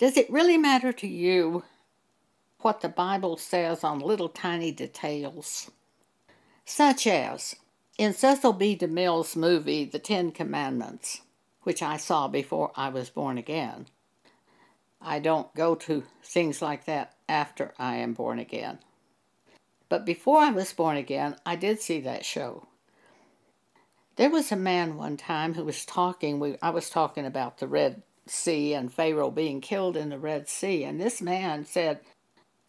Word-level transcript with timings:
Does 0.00 0.16
it 0.16 0.30
really 0.30 0.56
matter 0.56 0.94
to 0.94 1.06
you 1.06 1.62
what 2.60 2.80
the 2.80 2.88
Bible 2.88 3.36
says 3.36 3.84
on 3.84 3.98
little 3.98 4.30
tiny 4.30 4.72
details? 4.72 5.70
Such 6.64 7.06
as 7.06 7.54
in 7.98 8.14
Cecil 8.14 8.54
B. 8.54 8.74
DeMille's 8.74 9.36
movie, 9.36 9.84
The 9.84 9.98
Ten 9.98 10.30
Commandments, 10.30 11.20
which 11.64 11.82
I 11.82 11.98
saw 11.98 12.28
before 12.28 12.72
I 12.76 12.88
was 12.88 13.10
born 13.10 13.36
again. 13.36 13.88
I 15.02 15.18
don't 15.18 15.54
go 15.54 15.74
to 15.74 16.04
things 16.24 16.62
like 16.62 16.86
that 16.86 17.16
after 17.28 17.74
I 17.78 17.96
am 17.96 18.14
born 18.14 18.38
again. 18.38 18.78
But 19.90 20.06
before 20.06 20.38
I 20.38 20.50
was 20.50 20.72
born 20.72 20.96
again, 20.96 21.36
I 21.44 21.56
did 21.56 21.82
see 21.82 22.00
that 22.00 22.24
show. 22.24 22.68
There 24.16 24.30
was 24.30 24.50
a 24.50 24.56
man 24.56 24.96
one 24.96 25.18
time 25.18 25.52
who 25.52 25.64
was 25.64 25.84
talking, 25.84 26.40
we, 26.40 26.56
I 26.62 26.70
was 26.70 26.88
talking 26.88 27.26
about 27.26 27.58
the 27.58 27.68
Red 27.68 28.02
Sea 28.26 28.74
and 28.74 28.92
Pharaoh 28.92 29.30
being 29.30 29.60
killed 29.60 29.96
in 29.96 30.10
the 30.10 30.18
Red 30.18 30.48
Sea, 30.48 30.84
and 30.84 31.00
this 31.00 31.20
man 31.20 31.64
said, 31.64 32.00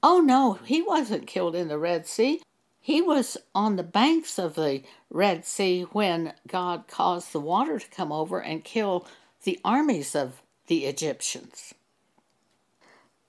Oh 0.03 0.19
no, 0.19 0.53
he 0.65 0.81
wasn't 0.81 1.27
killed 1.27 1.55
in 1.55 1.67
the 1.67 1.77
Red 1.77 2.07
Sea. 2.07 2.41
He 2.79 3.01
was 3.01 3.37
on 3.53 3.75
the 3.75 3.83
banks 3.83 4.39
of 4.39 4.55
the 4.55 4.81
Red 5.09 5.45
Sea 5.45 5.83
when 5.91 6.33
God 6.47 6.87
caused 6.87 7.31
the 7.31 7.39
water 7.39 7.77
to 7.77 7.87
come 7.89 8.11
over 8.11 8.41
and 8.41 8.63
kill 8.63 9.05
the 9.43 9.59
armies 9.63 10.15
of 10.15 10.41
the 10.67 10.85
Egyptians. 10.85 11.75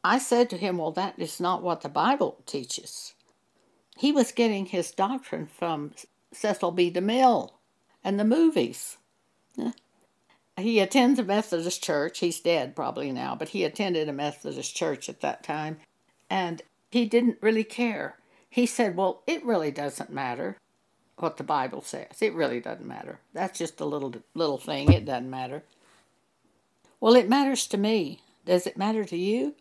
I 0.02 0.18
said 0.18 0.48
to 0.50 0.56
him, 0.56 0.78
Well, 0.78 0.92
that 0.92 1.18
is 1.18 1.38
not 1.38 1.62
what 1.62 1.82
the 1.82 1.88
Bible 1.88 2.38
teaches. 2.46 3.14
He 3.96 4.10
was 4.10 4.32
getting 4.32 4.66
his 4.66 4.90
doctrine 4.90 5.46
from 5.46 5.92
Cecil 6.32 6.72
B. 6.72 6.90
DeMille 6.90 7.50
and 8.02 8.18
the 8.18 8.24
movies. 8.24 8.96
He 10.58 10.80
attends 10.80 11.18
a 11.18 11.24
Methodist 11.24 11.82
church. 11.82 12.18
He's 12.18 12.40
dead 12.40 12.76
probably 12.76 13.10
now, 13.10 13.34
but 13.34 13.50
he 13.50 13.64
attended 13.64 14.08
a 14.08 14.12
Methodist 14.12 14.76
church 14.76 15.08
at 15.08 15.20
that 15.20 15.42
time. 15.42 15.78
And 16.28 16.62
he 16.90 17.06
didn't 17.06 17.38
really 17.40 17.64
care. 17.64 18.16
He 18.48 18.66
said, 18.66 18.96
Well, 18.96 19.22
it 19.26 19.44
really 19.44 19.70
doesn't 19.70 20.12
matter 20.12 20.58
what 21.16 21.36
the 21.36 21.44
Bible 21.44 21.80
says. 21.80 22.20
It 22.20 22.34
really 22.34 22.60
doesn't 22.60 22.86
matter. 22.86 23.20
That's 23.32 23.58
just 23.58 23.80
a 23.80 23.86
little 23.86 24.14
little 24.34 24.58
thing. 24.58 24.92
It 24.92 25.06
doesn't 25.06 25.30
matter. 25.30 25.62
Well, 27.00 27.14
it 27.14 27.28
matters 27.28 27.66
to 27.68 27.78
me. 27.78 28.20
Does 28.44 28.66
it 28.66 28.76
matter 28.76 29.04
to 29.04 29.16
you? 29.16 29.54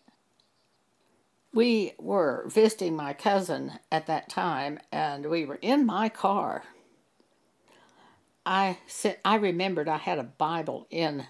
We 1.53 1.93
were 1.99 2.45
visiting 2.47 2.95
my 2.95 3.13
cousin 3.13 3.79
at 3.91 4.07
that 4.07 4.29
time, 4.29 4.79
and 4.91 5.25
we 5.25 5.45
were 5.45 5.59
in 5.61 5.85
my 5.85 6.09
car. 6.09 6.63
I 8.45 8.79
said 8.87 9.19
I 9.23 9.35
remembered 9.35 9.87
I 9.87 9.97
had 9.97 10.19
a 10.19 10.23
Bible 10.23 10.87
in 10.89 11.25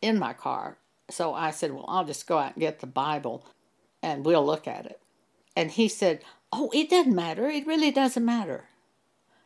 in 0.00 0.18
my 0.18 0.32
car, 0.32 0.78
so 1.10 1.34
I 1.34 1.50
said, 1.50 1.72
"Well, 1.72 1.84
I'll 1.88 2.04
just 2.04 2.26
go 2.26 2.38
out 2.38 2.54
and 2.54 2.60
get 2.60 2.80
the 2.80 2.86
Bible, 2.86 3.46
and 4.02 4.24
we'll 4.24 4.44
look 4.44 4.66
at 4.66 4.86
it." 4.86 5.00
And 5.56 5.70
he 5.70 5.88
said, 5.88 6.24
"Oh, 6.52 6.70
it 6.72 6.90
doesn't 6.90 7.14
matter. 7.14 7.48
It 7.48 7.66
really 7.66 7.90
doesn't 7.90 8.24
matter." 8.24 8.68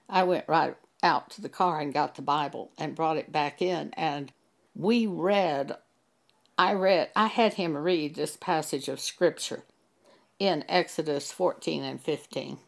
I 0.08 0.22
went 0.22 0.48
right 0.48 0.76
out 1.02 1.30
to 1.30 1.40
the 1.40 1.48
car 1.48 1.80
and 1.80 1.92
got 1.92 2.14
the 2.14 2.22
Bible 2.22 2.70
and 2.78 2.94
brought 2.94 3.16
it 3.16 3.32
back 3.32 3.60
in, 3.60 3.92
and 3.94 4.32
we 4.74 5.06
read. 5.06 5.76
I 6.56 6.72
read. 6.72 7.10
I 7.14 7.26
had 7.26 7.54
him 7.54 7.76
read 7.76 8.14
this 8.14 8.36
passage 8.36 8.88
of 8.88 9.00
Scripture 9.00 9.64
in 10.38 10.64
Exodus 10.68 11.30
14 11.32 11.84
and 11.84 12.00
15. 12.00 12.58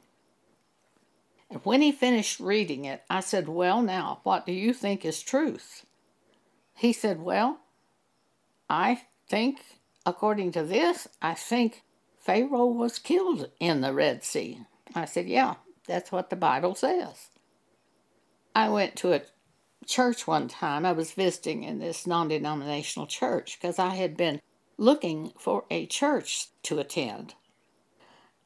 And 1.51 1.61
when 1.65 1.83
he 1.83 1.91
finished 1.91 2.39
reading 2.39 2.85
it, 2.85 3.03
I 3.11 3.21
said, 3.21 3.49
Well, 3.49 3.83
now, 3.83 4.21
what 4.23 4.47
do 4.47 4.53
you 4.53 4.73
think 4.73 5.05
is 5.05 5.23
truth? 5.23 5.85
He 6.77 6.93
said, 6.93 7.21
Well, 7.21 7.59
I 8.69 9.03
think, 9.29 9.61
according 10.07 10.53
to 10.53 10.63
this, 10.63 11.09
I 11.21 11.35
think 11.35 11.83
Pharaoh 12.21 12.67
was 12.67 12.99
killed 12.99 13.51
in 13.59 13.81
the 13.81 13.93
Red 13.93 14.23
Sea. 14.23 14.61
I 14.95 15.07
said, 15.07 15.29
Yeah, 15.29 15.57
that's 15.87 16.13
what 16.13 16.31
the 16.31 16.37
Bible 16.37 16.77
says. 16.77 17.31
I 18.55 18.69
went 18.69 18.95
to 18.97 19.13
a 19.13 19.23
church 19.87 20.27
one 20.27 20.47
time. 20.47 20.87
I 20.87 20.93
was 20.93 21.13
visiting 21.13 21.65
in 21.65 21.81
this 21.81 22.07
non 22.07 22.29
denominational 22.29 23.07
church 23.07 23.59
because 23.61 23.79
I 23.79 23.97
had 23.97 24.17
been 24.17 24.41
looking 24.79 25.33
for 25.39 25.65
a 25.71 25.87
church 25.87 26.49
to 26.63 26.79
attend 26.79 27.35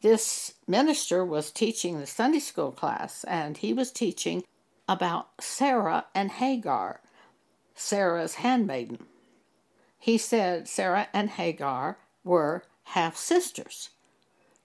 this 0.04 0.52
minister 0.66 1.24
was 1.24 1.50
teaching 1.50 1.98
the 1.98 2.06
Sunday 2.06 2.38
school 2.38 2.70
class, 2.70 3.24
and 3.24 3.56
he 3.56 3.72
was 3.72 3.90
teaching 3.90 4.44
about 4.86 5.28
Sarah 5.40 6.04
and 6.14 6.30
Hagar, 6.30 7.00
Sarah's 7.74 8.34
handmaiden. 8.34 9.06
He 9.98 10.18
said 10.18 10.68
Sarah 10.68 11.08
and 11.14 11.30
Hagar 11.30 11.96
were 12.22 12.64
half 12.88 13.16
sisters. 13.16 13.88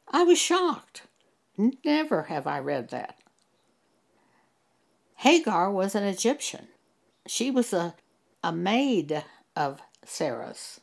I 0.10 0.24
was 0.24 0.38
shocked. 0.38 1.04
Never 1.86 2.24
have 2.24 2.46
I 2.46 2.60
read 2.60 2.90
that. 2.90 3.18
Hagar 5.16 5.72
was 5.72 5.96
an 5.96 6.04
Egyptian. 6.04 6.68
She 7.26 7.50
was 7.50 7.72
a, 7.72 7.96
a 8.44 8.52
maid 8.52 9.24
of 9.56 9.80
Sarah's. 10.04 10.82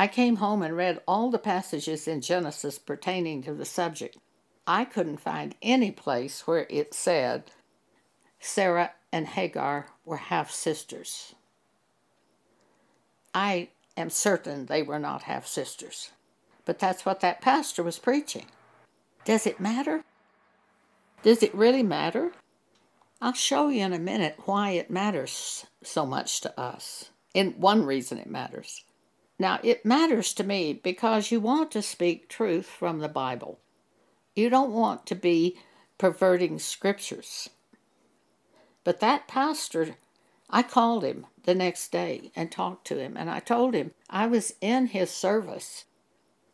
I 0.00 0.06
came 0.06 0.36
home 0.36 0.62
and 0.62 0.76
read 0.76 1.00
all 1.08 1.28
the 1.28 1.40
passages 1.40 2.06
in 2.06 2.20
Genesis 2.20 2.78
pertaining 2.78 3.42
to 3.42 3.52
the 3.52 3.64
subject. 3.64 4.16
I 4.64 4.84
couldn't 4.84 5.18
find 5.18 5.56
any 5.60 5.90
place 5.90 6.46
where 6.46 6.68
it 6.70 6.94
said 6.94 7.50
Sarah 8.38 8.92
and 9.10 9.26
Hagar 9.26 9.88
were 10.04 10.18
half 10.18 10.52
sisters. 10.52 11.34
I 13.34 13.70
am 13.96 14.08
certain 14.08 14.66
they 14.66 14.82
were 14.84 15.00
not 15.00 15.22
half 15.24 15.48
sisters, 15.48 16.12
but 16.64 16.78
that's 16.78 17.04
what 17.04 17.18
that 17.20 17.40
pastor 17.40 17.82
was 17.82 17.98
preaching. 17.98 18.46
Does 19.24 19.48
it 19.48 19.58
matter? 19.58 20.04
Does 21.24 21.42
it 21.42 21.52
really 21.52 21.82
matter? 21.82 22.32
I'll 23.20 23.32
show 23.32 23.68
you 23.68 23.84
in 23.84 23.92
a 23.92 23.98
minute 23.98 24.38
why 24.44 24.70
it 24.70 24.90
matters 24.90 25.66
so 25.82 26.06
much 26.06 26.40
to 26.42 26.60
us. 26.60 27.10
And 27.34 27.56
one 27.56 27.84
reason 27.84 28.18
it 28.18 28.30
matters. 28.30 28.84
Now, 29.38 29.60
it 29.62 29.84
matters 29.84 30.32
to 30.34 30.44
me 30.44 30.72
because 30.72 31.30
you 31.30 31.40
want 31.40 31.70
to 31.72 31.82
speak 31.82 32.28
truth 32.28 32.66
from 32.66 32.98
the 32.98 33.08
Bible. 33.08 33.60
You 34.34 34.50
don't 34.50 34.72
want 34.72 35.06
to 35.06 35.14
be 35.14 35.58
perverting 35.96 36.58
scriptures. 36.58 37.48
But 38.82 39.00
that 39.00 39.28
pastor, 39.28 39.96
I 40.50 40.62
called 40.62 41.04
him 41.04 41.26
the 41.44 41.54
next 41.54 41.92
day 41.92 42.32
and 42.34 42.50
talked 42.50 42.86
to 42.88 42.98
him, 42.98 43.16
and 43.16 43.30
I 43.30 43.40
told 43.40 43.74
him 43.74 43.92
I 44.10 44.26
was 44.26 44.54
in 44.60 44.86
his 44.86 45.10
service. 45.10 45.84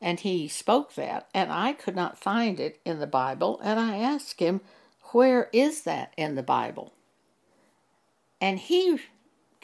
And 0.01 0.21
he 0.21 0.49
spoke 0.49 0.95
that, 0.95 1.29
and 1.33 1.51
I 1.51 1.73
could 1.73 1.97
not 1.97 2.19
find 2.19 2.61
it 2.61 2.81
in 2.85 2.99
the 2.99 3.07
Bible, 3.07 3.61
and 3.63 3.81
I 3.81 3.97
asked 3.99 4.41
him, 4.41 4.61
Where 5.13 5.49
is 5.53 5.83
that 5.83 6.13
in 6.17 6.35
the 6.35 6.43
Bible? 6.43 6.93
And 8.41 8.59
he 8.59 8.99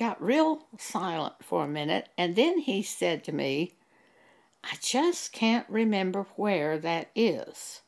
got 0.00 0.20
real 0.20 0.66
silent 0.78 1.34
for 1.42 1.62
a 1.62 1.68
minute, 1.68 2.08
and 2.16 2.34
then 2.34 2.58
he 2.58 2.82
said 2.82 3.22
to 3.22 3.32
me, 3.32 3.74
I 4.64 4.76
just 4.80 5.32
can't 5.32 5.66
remember 5.68 6.26
where 6.36 6.78
that 6.78 7.10
is. 7.14 7.82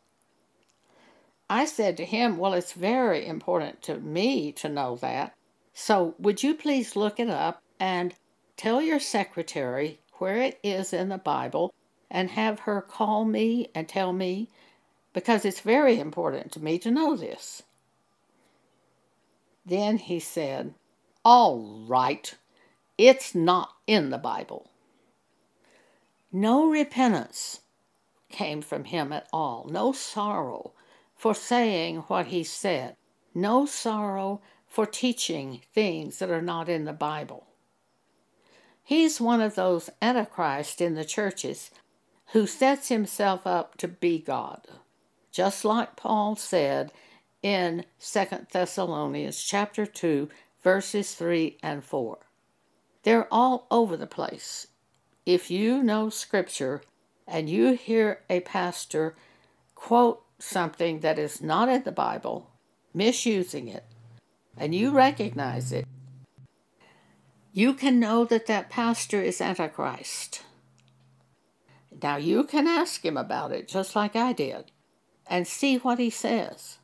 I 1.48 1.64
said 1.64 1.96
to 1.96 2.04
him, 2.04 2.36
Well, 2.36 2.52
it's 2.52 2.74
very 2.74 3.26
important 3.26 3.82
to 3.82 3.98
me 3.98 4.52
to 4.52 4.68
know 4.68 4.96
that. 4.96 5.34
So 5.74 6.14
would 6.18 6.42
you 6.42 6.54
please 6.54 6.96
look 6.96 7.18
it 7.18 7.30
up 7.30 7.62
and 7.80 8.14
tell 8.56 8.82
your 8.82 9.00
secretary 9.00 10.00
where 10.18 10.36
it 10.36 10.60
is 10.62 10.92
in 10.92 11.08
the 11.08 11.18
Bible 11.18 11.74
and 12.10 12.30
have 12.30 12.60
her 12.60 12.82
call 12.82 13.24
me 13.24 13.70
and 13.74 13.88
tell 13.88 14.12
me 14.12 14.48
because 15.14 15.44
it's 15.44 15.60
very 15.60 15.98
important 15.98 16.52
to 16.52 16.60
me 16.60 16.78
to 16.78 16.90
know 16.90 17.16
this. 17.16 17.62
Then 19.64 19.98
he 19.98 20.20
said, 20.20 20.74
all 21.24 21.84
right, 21.86 22.34
it's 22.98 23.34
not 23.34 23.74
in 23.86 24.10
the 24.10 24.18
Bible. 24.18 24.70
No 26.32 26.68
repentance 26.68 27.60
came 28.30 28.62
from 28.62 28.84
him 28.84 29.12
at 29.12 29.28
all, 29.32 29.68
no 29.70 29.92
sorrow 29.92 30.72
for 31.14 31.34
saying 31.34 31.98
what 32.08 32.26
he 32.26 32.42
said, 32.42 32.96
no 33.34 33.66
sorrow 33.66 34.40
for 34.66 34.86
teaching 34.86 35.60
things 35.74 36.18
that 36.18 36.30
are 36.30 36.42
not 36.42 36.68
in 36.68 36.84
the 36.84 36.92
Bible. 36.92 37.46
He's 38.82 39.20
one 39.20 39.40
of 39.40 39.54
those 39.54 39.90
antichrists 40.00 40.80
in 40.80 40.94
the 40.94 41.04
churches 41.04 41.70
who 42.32 42.46
sets 42.46 42.88
himself 42.88 43.46
up 43.46 43.76
to 43.76 43.86
be 43.86 44.18
God, 44.18 44.66
just 45.30 45.64
like 45.64 45.94
Paul 45.96 46.34
said 46.36 46.90
in 47.42 47.84
2 48.00 48.24
Thessalonians 48.50 49.42
chapter 49.42 49.86
2 49.86 50.28
verses 50.62 51.14
3 51.14 51.58
and 51.62 51.84
4. 51.84 52.18
They're 53.02 53.28
all 53.32 53.66
over 53.70 53.96
the 53.96 54.06
place. 54.06 54.68
If 55.26 55.50
you 55.50 55.82
know 55.82 56.08
Scripture 56.08 56.82
and 57.26 57.48
you 57.48 57.72
hear 57.72 58.20
a 58.30 58.40
pastor 58.40 59.14
quote 59.74 60.22
something 60.38 61.00
that 61.00 61.18
is 61.18 61.42
not 61.42 61.68
in 61.68 61.82
the 61.82 61.92
Bible, 61.92 62.50
misusing 62.94 63.68
it, 63.68 63.84
and 64.56 64.74
you 64.74 64.90
recognize 64.90 65.72
it, 65.72 65.86
you 67.52 67.74
can 67.74 68.00
know 68.00 68.24
that 68.24 68.46
that 68.46 68.70
pastor 68.70 69.20
is 69.20 69.40
Antichrist. 69.40 70.42
Now 72.02 72.16
you 72.16 72.44
can 72.44 72.66
ask 72.66 73.04
him 73.04 73.16
about 73.16 73.52
it, 73.52 73.68
just 73.68 73.94
like 73.94 74.16
I 74.16 74.32
did, 74.32 74.70
and 75.26 75.46
see 75.46 75.76
what 75.76 75.98
he 75.98 76.10
says 76.10 76.78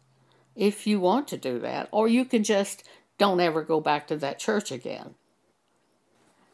if 0.59 0.89
you 0.89 0.99
want 0.99 1.29
to 1.29 1.37
do 1.37 1.61
that, 1.61 1.89
or 1.93 2.09
you 2.09 2.25
can 2.25 2.43
just 2.43 2.83
don't 3.19 3.41
ever 3.41 3.63
go 3.63 3.81
back 3.81 4.07
to 4.09 4.17
that 4.17 4.39
church 4.39 4.71
again. 4.71 5.15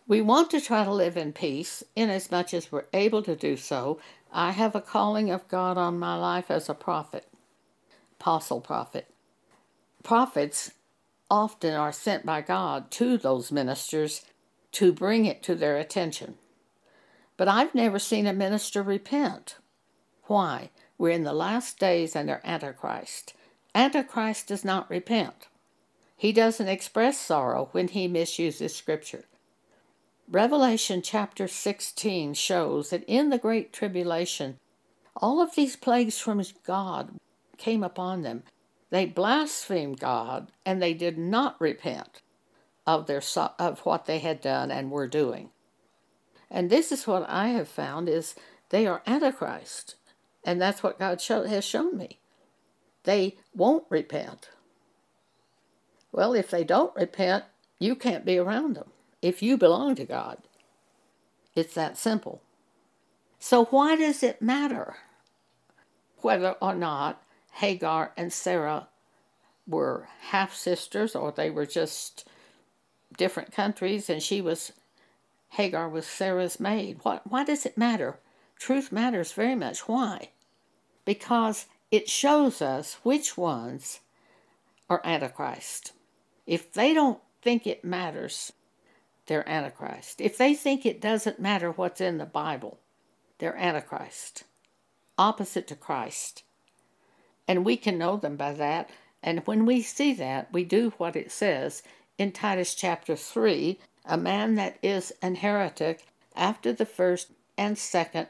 We 0.07 0.21
want 0.21 0.51
to 0.51 0.61
try 0.61 0.85
to 0.85 0.93
live 0.93 1.17
in 1.17 1.33
peace 1.33 1.83
inasmuch 1.97 2.53
as 2.53 2.71
we're 2.71 2.87
able 2.93 3.23
to 3.23 3.37
do 3.37 3.57
so. 3.57 3.99
I 4.33 4.51
have 4.51 4.75
a 4.75 4.81
calling 4.81 5.31
of 5.31 5.49
God 5.49 5.79
on 5.79 5.99
my 5.99 6.17
life 6.17 6.51
as 6.51 6.69
a 6.69 6.75
prophet, 6.75 7.27
apostle 8.21 8.61
prophet. 8.61 9.09
Prophets 10.03 10.73
often 11.31 11.73
are 11.73 11.93
sent 11.93 12.27
by 12.27 12.43
God 12.43 12.91
to 12.93 13.17
those 13.17 13.51
ministers 13.51 14.27
to 14.73 14.93
bring 14.93 15.25
it 15.25 15.43
to 15.45 15.55
their 15.55 15.79
attention. 15.79 16.35
But 17.37 17.49
I've 17.49 17.75
never 17.75 17.99
seen 17.99 18.27
a 18.27 18.33
minister 18.33 18.83
repent. 18.83 19.57
Why? 20.25 20.71
We're 20.99 21.11
in 21.11 21.25
the 21.25 21.33
last 21.33 21.79
days 21.79 22.15
and 22.15 22.29
they're 22.29 22.47
Antichrist. 22.47 23.35
Antichrist 23.75 24.49
does 24.49 24.65
not 24.65 24.91
repent. 24.91 25.49
He 26.17 26.33
doesn't 26.33 26.69
express 26.69 27.19
sorrow 27.19 27.69
when 27.73 27.89
he 27.89 28.09
misuses 28.09 28.75
Scripture. 28.75 29.25
Revelation 30.31 31.03
chapter 31.03 31.47
16 31.47 32.35
shows 32.35 32.91
that 32.91 33.05
in 33.07 33.29
the 33.29 33.39
Great 33.39 33.73
Tribulation, 33.73 34.59
all 35.17 35.43
of 35.43 35.55
these 35.55 35.77
plagues 35.77 36.19
from 36.19 36.43
God 36.65 37.19
came 37.59 37.85
upon 37.85 38.23
them. 38.23 38.43
They 38.91 39.07
blasphemed 39.07 40.01
God 40.01 40.51
and 40.65 40.81
they 40.81 40.95
did 40.95 41.19
not 41.19 41.61
repent 41.61 42.23
of, 42.87 43.07
their, 43.07 43.23
of 43.59 43.81
what 43.81 44.07
they 44.07 44.19
had 44.19 44.41
done 44.41 44.71
and 44.71 44.91
were 44.91 45.09
doing. 45.09 45.51
And 46.51 46.71
this 46.71 46.93
is 46.93 47.07
what 47.07 47.29
I 47.29 47.49
have 47.49 47.69
found 47.69 48.09
is 48.09 48.35
they 48.71 48.87
are 48.87 49.03
Antichrist. 49.07 49.97
And 50.45 50.61
that's 50.61 50.83
what 50.83 50.99
God 50.99 51.21
show, 51.21 51.45
has 51.45 51.65
shown 51.65 51.97
me. 51.97 52.21
They 53.05 53.37
won't 53.55 53.85
repent. 53.91 54.51
Well, 56.15 56.33
if 56.33 56.49
they 56.49 56.63
don't 56.63 56.95
repent, 56.95 57.43
you 57.81 57.97
can't 57.97 58.25
be 58.25 58.39
around 58.39 58.77
them 58.77 58.91
if 59.21 59.43
you 59.43 59.59
belong 59.59 59.97
to 59.97 60.05
God. 60.05 60.39
It's 61.57 61.75
that 61.75 61.99
simple. 61.99 62.41
So, 63.41 63.65
why 63.65 63.97
does 63.97 64.23
it 64.23 64.41
matter 64.41 64.95
whether 66.19 66.53
or 66.63 66.77
not 66.77 67.21
Hagar 67.55 68.13
and 68.17 68.33
Sarah 68.33 68.87
were 69.67 70.07
half 70.31 70.55
sisters 70.55 71.17
or 71.17 71.33
they 71.33 71.51
were 71.51 71.67
just 71.67 72.29
different 73.19 73.51
countries 73.51 74.09
and 74.09 74.23
she 74.23 74.41
was 74.41 74.71
Hagar 75.51 75.89
was 75.89 76.07
Sarah's 76.07 76.61
maid? 76.61 77.01
What, 77.03 77.27
why 77.27 77.43
does 77.43 77.67
it 77.67 77.77
matter? 77.77 78.21
Truth 78.57 78.93
matters 78.93 79.33
very 79.33 79.57
much. 79.57 79.89
Why? 79.89 80.29
Because 81.05 81.67
it 81.91 82.09
shows 82.09 82.63
us 82.63 82.99
which 83.03 83.37
ones 83.37 83.99
are 84.89 85.01
Antichrist. 85.05 85.91
If 86.47 86.73
they 86.73 86.95
don't 86.95 87.21
think 87.43 87.67
it 87.67 87.85
matters, 87.85 88.53
they're 89.27 89.49
Antichrist. 89.49 90.21
If 90.21 90.37
they 90.37 90.55
think 90.55 90.85
it 90.85 91.01
doesn't 91.01 91.41
matter 91.41 91.71
what's 91.71 92.01
in 92.01 92.19
the 92.19 92.27
Bible, 92.27 92.79
they're 93.39 93.57
Antichrist, 93.57 94.45
opposite 95.17 95.67
to 95.69 95.77
Christ. 95.77 96.43
And 97.49 97.65
we 97.65 97.77
can 97.77 97.99
know 97.99 98.17
them 98.17 98.37
by 98.37 98.53
that. 98.55 98.91
And 99.23 99.41
when 99.47 99.65
we 99.67 99.83
see 99.83 100.13
that, 100.15 100.53
we 100.53 100.65
do 100.65 100.93
what 100.99 101.17
it 101.17 101.33
says 101.33 101.83
in 102.19 102.33
Titus 102.33 102.75
chapter 102.75 103.17
3 103.17 103.79
a 104.07 104.19
man 104.19 104.55
that 104.57 104.77
is 104.83 105.13
an 105.23 105.37
heretic 105.37 106.07
after 106.37 106.73
the 106.73 106.85
first 106.87 107.33
and 107.57 107.79
second 107.79 108.29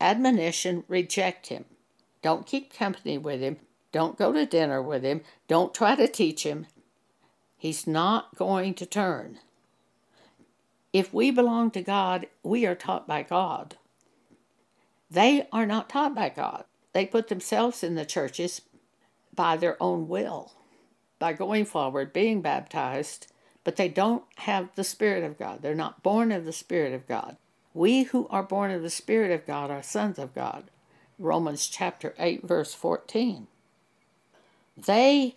admonition, 0.00 0.84
reject 0.88 1.48
him. 1.48 1.64
Don't 2.22 2.46
keep 2.46 2.72
company 2.72 3.18
with 3.18 3.40
him. 3.40 3.56
Don't 3.92 4.18
go 4.18 4.32
to 4.32 4.46
dinner 4.46 4.82
with 4.82 5.02
him. 5.02 5.22
Don't 5.48 5.74
try 5.74 5.94
to 5.94 6.06
teach 6.06 6.42
him. 6.44 6.66
He's 7.66 7.84
not 7.84 8.36
going 8.36 8.74
to 8.74 8.86
turn. 8.86 9.40
If 10.92 11.12
we 11.12 11.32
belong 11.32 11.72
to 11.72 11.82
God, 11.82 12.28
we 12.44 12.64
are 12.64 12.76
taught 12.76 13.08
by 13.08 13.24
God. 13.24 13.74
They 15.10 15.48
are 15.50 15.66
not 15.66 15.88
taught 15.88 16.14
by 16.14 16.28
God. 16.28 16.62
They 16.92 17.06
put 17.06 17.26
themselves 17.26 17.82
in 17.82 17.96
the 17.96 18.04
churches 18.04 18.62
by 19.34 19.56
their 19.56 19.76
own 19.82 20.06
will, 20.06 20.52
by 21.18 21.32
going 21.32 21.64
forward, 21.64 22.12
being 22.12 22.40
baptized, 22.40 23.32
but 23.64 23.74
they 23.74 23.88
don't 23.88 24.22
have 24.36 24.68
the 24.76 24.84
Spirit 24.84 25.24
of 25.24 25.36
God. 25.36 25.60
They're 25.60 25.74
not 25.74 26.04
born 26.04 26.30
of 26.30 26.44
the 26.44 26.52
Spirit 26.52 26.94
of 26.94 27.08
God. 27.08 27.36
We 27.74 28.04
who 28.04 28.28
are 28.28 28.44
born 28.44 28.70
of 28.70 28.82
the 28.82 28.90
Spirit 28.90 29.32
of 29.32 29.44
God 29.44 29.72
are 29.72 29.82
sons 29.82 30.20
of 30.20 30.36
God. 30.36 30.70
Romans 31.18 31.66
chapter 31.66 32.14
8, 32.16 32.44
verse 32.44 32.74
14. 32.74 33.48
They 34.76 35.34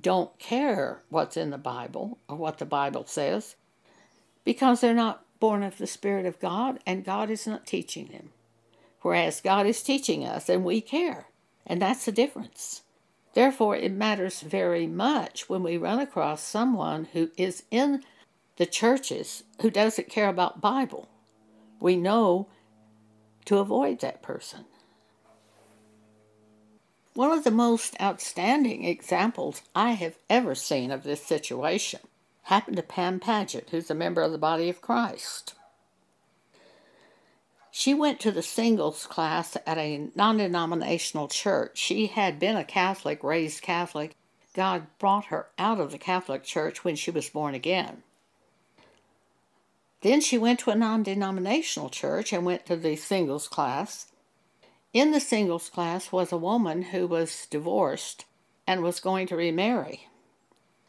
don't 0.00 0.38
care 0.38 1.02
what's 1.08 1.36
in 1.36 1.50
the 1.50 1.58
Bible 1.58 2.18
or 2.28 2.36
what 2.36 2.58
the 2.58 2.66
Bible 2.66 3.06
says 3.06 3.56
because 4.44 4.80
they're 4.80 4.94
not 4.94 5.24
born 5.40 5.62
of 5.62 5.78
the 5.78 5.86
Spirit 5.86 6.26
of 6.26 6.40
God 6.40 6.78
and 6.86 7.04
God 7.04 7.30
is 7.30 7.46
not 7.46 7.66
teaching 7.66 8.06
them. 8.06 8.30
Whereas 9.02 9.40
God 9.40 9.66
is 9.66 9.82
teaching 9.82 10.24
us 10.24 10.48
and 10.48 10.64
we 10.64 10.80
care. 10.80 11.26
And 11.66 11.80
that's 11.80 12.04
the 12.04 12.12
difference. 12.12 12.82
Therefore, 13.34 13.76
it 13.76 13.92
matters 13.92 14.40
very 14.40 14.86
much 14.86 15.48
when 15.48 15.62
we 15.62 15.76
run 15.76 15.98
across 15.98 16.42
someone 16.42 17.08
who 17.12 17.30
is 17.36 17.64
in 17.70 18.02
the 18.56 18.66
churches 18.66 19.42
who 19.60 19.70
doesn't 19.70 20.08
care 20.08 20.28
about 20.28 20.60
Bible. 20.60 21.08
We 21.80 21.96
know 21.96 22.48
to 23.46 23.58
avoid 23.58 24.00
that 24.00 24.22
person. 24.22 24.64
One 27.14 27.30
of 27.30 27.44
the 27.44 27.52
most 27.52 27.94
outstanding 28.00 28.84
examples 28.84 29.62
I 29.74 29.92
have 29.92 30.18
ever 30.28 30.56
seen 30.56 30.90
of 30.90 31.04
this 31.04 31.22
situation 31.22 32.00
happened 32.44 32.76
to 32.76 32.82
Pam 32.82 33.20
Paget, 33.20 33.68
who's 33.70 33.88
a 33.88 33.94
member 33.94 34.20
of 34.20 34.32
the 34.32 34.38
Body 34.38 34.68
of 34.68 34.80
Christ. 34.80 35.54
She 37.70 37.94
went 37.94 38.18
to 38.20 38.32
the 38.32 38.42
singles 38.42 39.06
class 39.06 39.56
at 39.64 39.78
a 39.78 40.10
non 40.16 40.38
denominational 40.38 41.28
church. 41.28 41.78
She 41.78 42.08
had 42.08 42.38
been 42.40 42.56
a 42.56 42.64
Catholic, 42.64 43.22
raised 43.22 43.62
Catholic. 43.62 44.16
God 44.54 44.86
brought 44.98 45.26
her 45.26 45.48
out 45.58 45.80
of 45.80 45.92
the 45.92 45.98
Catholic 45.98 46.44
Church 46.44 46.84
when 46.84 46.96
she 46.96 47.10
was 47.10 47.28
born 47.28 47.54
again. 47.54 48.02
Then 50.02 50.20
she 50.20 50.38
went 50.38 50.60
to 50.60 50.70
a 50.70 50.76
non 50.76 51.04
denominational 51.04 51.90
church 51.90 52.32
and 52.32 52.44
went 52.44 52.66
to 52.66 52.76
the 52.76 52.96
singles 52.96 53.48
class. 53.48 54.06
In 54.94 55.10
the 55.10 55.18
singles 55.18 55.70
class 55.70 56.12
was 56.12 56.30
a 56.30 56.38
woman 56.38 56.82
who 56.82 57.08
was 57.08 57.46
divorced 57.50 58.26
and 58.64 58.80
was 58.80 59.00
going 59.00 59.26
to 59.26 59.36
remarry. 59.36 60.08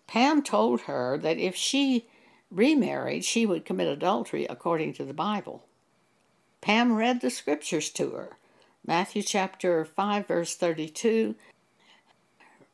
Pam 0.06 0.44
told 0.44 0.82
her 0.82 1.18
that 1.18 1.40
if 1.40 1.56
she 1.56 2.06
remarried, 2.52 3.26
she 3.26 3.48
would 3.48 3.66
commit 3.66 3.88
adultery 3.88 4.46
according 4.46 4.94
to 4.94 5.06
the 5.06 5.14
Bible. 5.14 5.66
Pam 6.62 6.94
read 6.94 7.22
the 7.22 7.32
scriptures 7.32 7.90
to 7.90 8.12
her 8.12 8.38
Matthew 8.86 9.24
chapter 9.24 9.84
5, 9.84 10.28
verse 10.28 10.56
32, 10.56 11.34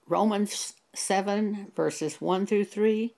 Romans 0.10 0.74
7, 0.94 1.72
verses 1.74 2.20
1 2.20 2.46
through 2.46 2.66
3. 2.66 3.14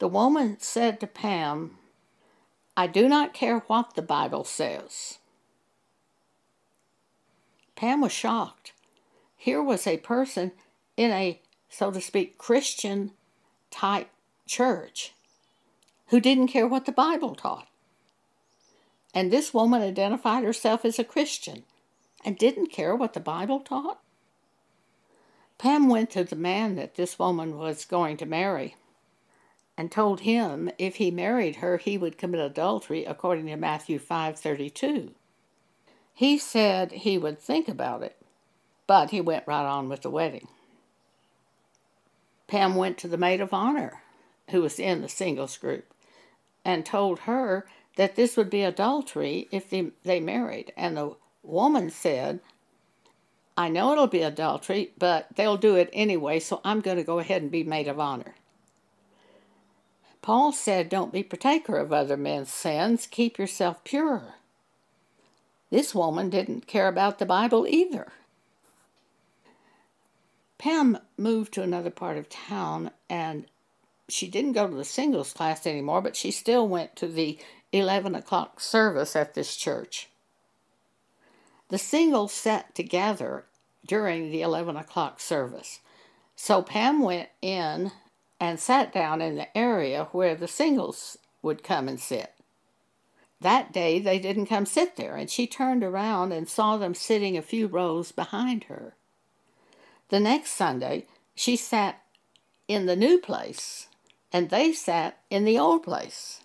The 0.00 0.08
woman 0.08 0.56
said 0.58 0.98
to 0.98 1.06
Pam, 1.06 1.78
I 2.76 2.88
do 2.88 3.08
not 3.08 3.32
care 3.32 3.60
what 3.68 3.94
the 3.94 4.02
Bible 4.02 4.42
says. 4.42 5.18
Pam 7.78 8.00
was 8.00 8.10
shocked. 8.10 8.72
Here 9.36 9.62
was 9.62 9.86
a 9.86 9.98
person 9.98 10.50
in 10.96 11.12
a 11.12 11.40
so 11.68 11.92
to 11.92 12.00
speak, 12.00 12.36
Christian 12.36 13.12
type 13.70 14.08
church 14.48 15.12
who 16.08 16.18
didn't 16.18 16.48
care 16.48 16.66
what 16.66 16.86
the 16.86 16.92
Bible 16.92 17.36
taught. 17.36 17.68
And 19.14 19.30
this 19.30 19.54
woman 19.54 19.80
identified 19.80 20.42
herself 20.42 20.84
as 20.84 20.98
a 20.98 21.04
Christian 21.04 21.62
and 22.24 22.36
didn't 22.36 22.72
care 22.72 22.96
what 22.96 23.12
the 23.12 23.20
Bible 23.20 23.60
taught. 23.60 24.00
Pam 25.56 25.88
went 25.88 26.10
to 26.10 26.24
the 26.24 26.34
man 26.34 26.74
that 26.74 26.96
this 26.96 27.16
woman 27.16 27.58
was 27.58 27.84
going 27.84 28.16
to 28.16 28.26
marry 28.26 28.74
and 29.76 29.92
told 29.92 30.22
him 30.22 30.68
if 30.78 30.96
he 30.96 31.12
married 31.12 31.56
her 31.56 31.76
he 31.76 31.96
would 31.96 32.18
commit 32.18 32.40
adultery 32.40 33.04
according 33.04 33.46
to 33.46 33.56
Matthew 33.56 34.00
5:32. 34.00 35.14
He 36.18 36.36
said 36.36 36.90
he 36.90 37.16
would 37.16 37.38
think 37.38 37.68
about 37.68 38.02
it, 38.02 38.16
but 38.88 39.10
he 39.10 39.20
went 39.20 39.46
right 39.46 39.64
on 39.64 39.88
with 39.88 40.02
the 40.02 40.10
wedding. 40.10 40.48
Pam 42.48 42.74
went 42.74 42.98
to 42.98 43.06
the 43.06 43.16
maid 43.16 43.40
of 43.40 43.54
honor, 43.54 44.02
who 44.50 44.62
was 44.62 44.80
in 44.80 45.00
the 45.00 45.08
singles 45.08 45.56
group, 45.56 45.84
and 46.64 46.84
told 46.84 47.20
her 47.20 47.68
that 47.94 48.16
this 48.16 48.36
would 48.36 48.50
be 48.50 48.64
adultery 48.64 49.46
if 49.52 49.70
they, 49.70 49.92
they 50.02 50.18
married. 50.18 50.72
And 50.76 50.96
the 50.96 51.14
woman 51.44 51.88
said, 51.88 52.40
I 53.56 53.68
know 53.68 53.92
it'll 53.92 54.08
be 54.08 54.22
adultery, 54.22 54.90
but 54.98 55.28
they'll 55.36 55.56
do 55.56 55.76
it 55.76 55.88
anyway, 55.92 56.40
so 56.40 56.60
I'm 56.64 56.80
going 56.80 56.96
to 56.96 57.04
go 57.04 57.20
ahead 57.20 57.42
and 57.42 57.50
be 57.52 57.62
maid 57.62 57.86
of 57.86 58.00
honor. 58.00 58.34
Paul 60.20 60.50
said, 60.50 60.88
Don't 60.88 61.12
be 61.12 61.22
partaker 61.22 61.78
of 61.78 61.92
other 61.92 62.16
men's 62.16 62.52
sins, 62.52 63.06
keep 63.06 63.38
yourself 63.38 63.84
pure. 63.84 64.34
This 65.70 65.94
woman 65.94 66.30
didn't 66.30 66.66
care 66.66 66.88
about 66.88 67.18
the 67.18 67.26
Bible 67.26 67.66
either. 67.66 68.08
Pam 70.56 70.98
moved 71.16 71.54
to 71.54 71.62
another 71.62 71.90
part 71.90 72.16
of 72.16 72.28
town 72.28 72.90
and 73.08 73.46
she 74.08 74.28
didn't 74.28 74.52
go 74.52 74.66
to 74.66 74.74
the 74.74 74.84
singles 74.84 75.32
class 75.32 75.66
anymore, 75.66 76.00
but 76.00 76.16
she 76.16 76.30
still 76.30 76.66
went 76.66 76.96
to 76.96 77.06
the 77.06 77.38
11 77.72 78.14
o'clock 78.14 78.60
service 78.60 79.14
at 79.14 79.34
this 79.34 79.54
church. 79.54 80.08
The 81.68 81.78
singles 81.78 82.32
sat 82.32 82.74
together 82.74 83.44
during 83.86 84.30
the 84.30 84.42
11 84.42 84.76
o'clock 84.76 85.20
service. 85.20 85.80
So 86.34 86.62
Pam 86.62 87.02
went 87.02 87.28
in 87.42 87.92
and 88.40 88.58
sat 88.58 88.92
down 88.92 89.20
in 89.20 89.36
the 89.36 89.56
area 89.56 90.08
where 90.12 90.34
the 90.34 90.48
singles 90.48 91.18
would 91.42 91.62
come 91.62 91.88
and 91.88 92.00
sit. 92.00 92.32
That 93.40 93.72
day 93.72 93.98
they 93.98 94.18
didn't 94.18 94.46
come 94.46 94.66
sit 94.66 94.96
there, 94.96 95.16
and 95.16 95.30
she 95.30 95.46
turned 95.46 95.84
around 95.84 96.32
and 96.32 96.48
saw 96.48 96.76
them 96.76 96.94
sitting 96.94 97.36
a 97.36 97.42
few 97.42 97.66
rows 97.68 98.10
behind 98.10 98.64
her. 98.64 98.94
The 100.08 100.20
next 100.20 100.52
Sunday, 100.52 101.06
she 101.34 101.56
sat 101.56 102.02
in 102.66 102.86
the 102.86 102.96
new 102.96 103.18
place, 103.18 103.86
and 104.32 104.50
they 104.50 104.72
sat 104.72 105.18
in 105.30 105.44
the 105.44 105.58
old 105.58 105.82
place. 105.82 106.40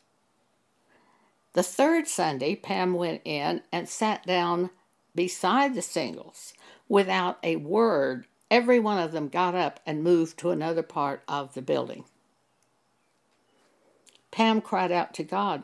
The 1.54 1.64
third 1.64 2.08
Sunday, 2.08 2.56
Pam 2.56 2.94
went 2.94 3.22
in 3.26 3.62
and 3.72 3.88
sat 3.88 4.26
down 4.26 4.70
beside 5.16 5.76
the 5.76 5.82
singles 5.82 6.54
without 6.88 7.38
a 7.44 7.56
word. 7.56 8.26
Every 8.50 8.80
one 8.80 9.00
of 9.00 9.12
them 9.12 9.30
got 9.30 9.56
up 9.56 9.80
and 9.86 10.04
moved 10.04 10.38
to 10.40 10.52
another 10.52 10.84
part 10.84 11.24
of 11.28 11.54
the 11.54 11.62
building. 11.62 12.06
Pam 14.32 14.62
cried 14.62 14.92
out 14.92 15.14
to 15.16 15.24
God, 15.24 15.64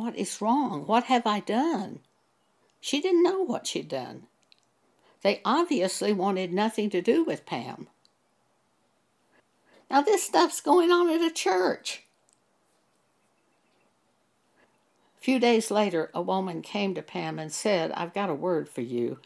What 0.00 0.16
is 0.16 0.40
wrong? 0.40 0.86
What 0.86 1.04
have 1.04 1.26
I 1.26 1.40
done? 1.40 1.98
She 2.80 3.02
didn't 3.02 3.22
know 3.22 3.42
what 3.42 3.66
she'd 3.66 3.88
done. 3.88 4.28
They 5.20 5.42
obviously 5.44 6.10
wanted 6.14 6.54
nothing 6.54 6.88
to 6.88 7.02
do 7.02 7.22
with 7.22 7.44
Pam. 7.44 7.86
Now, 9.90 10.00
this 10.00 10.22
stuff's 10.22 10.62
going 10.62 10.90
on 10.90 11.10
at 11.10 11.20
a 11.20 11.30
church. 11.30 12.04
A 15.18 15.22
few 15.22 15.38
days 15.38 15.70
later, 15.70 16.10
a 16.14 16.22
woman 16.22 16.62
came 16.62 16.94
to 16.94 17.02
Pam 17.02 17.38
and 17.38 17.52
said, 17.52 17.92
I've 17.92 18.14
got 18.14 18.30
a 18.30 18.34
word 18.34 18.70
for 18.70 18.80
you. 18.80 19.18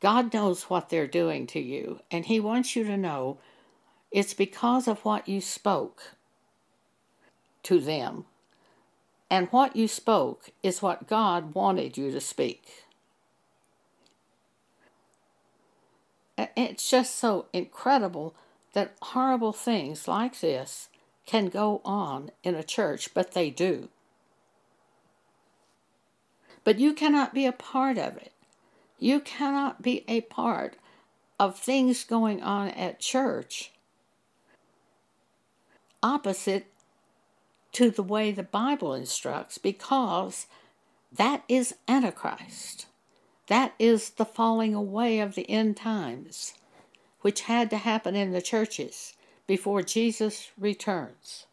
God 0.00 0.34
knows 0.34 0.64
what 0.64 0.88
they're 0.88 1.06
doing 1.06 1.46
to 1.46 1.60
you, 1.60 2.00
and 2.10 2.26
He 2.26 2.40
wants 2.40 2.74
you 2.74 2.82
to 2.82 2.96
know 2.96 3.38
it's 4.10 4.34
because 4.34 4.88
of 4.88 5.04
what 5.04 5.28
you 5.28 5.40
spoke 5.40 6.14
to 7.62 7.78
them. 7.78 8.24
And 9.32 9.48
what 9.48 9.76
you 9.76 9.88
spoke 9.88 10.50
is 10.62 10.82
what 10.82 11.08
God 11.08 11.54
wanted 11.54 11.96
you 11.96 12.10
to 12.10 12.20
speak. 12.20 12.84
It's 16.36 16.90
just 16.90 17.16
so 17.16 17.46
incredible 17.50 18.34
that 18.74 18.92
horrible 19.00 19.54
things 19.54 20.06
like 20.06 20.40
this 20.40 20.90
can 21.24 21.48
go 21.48 21.80
on 21.82 22.30
in 22.44 22.54
a 22.54 22.62
church, 22.62 23.14
but 23.14 23.32
they 23.32 23.48
do. 23.48 23.88
But 26.62 26.78
you 26.78 26.92
cannot 26.92 27.32
be 27.32 27.46
a 27.46 27.52
part 27.52 27.96
of 27.96 28.18
it. 28.18 28.32
You 28.98 29.18
cannot 29.18 29.80
be 29.80 30.04
a 30.08 30.20
part 30.20 30.76
of 31.40 31.58
things 31.58 32.04
going 32.04 32.42
on 32.42 32.68
at 32.68 33.00
church 33.00 33.72
opposite 36.02 36.66
to 37.72 37.90
the 37.90 38.02
way 38.02 38.30
the 38.30 38.42
Bible 38.42 38.94
instructs 38.94 39.58
because 39.58 40.46
that 41.10 41.42
is 41.48 41.74
Antichrist. 41.88 42.86
That 43.48 43.74
is 43.78 44.10
the 44.10 44.24
falling 44.24 44.74
away 44.74 45.20
of 45.20 45.34
the 45.34 45.48
end 45.50 45.76
times, 45.76 46.54
which 47.20 47.42
had 47.42 47.70
to 47.70 47.78
happen 47.78 48.14
in 48.14 48.32
the 48.32 48.42
churches 48.42 49.14
before 49.46 49.82
Jesus 49.82 50.50
returns. 50.58 51.46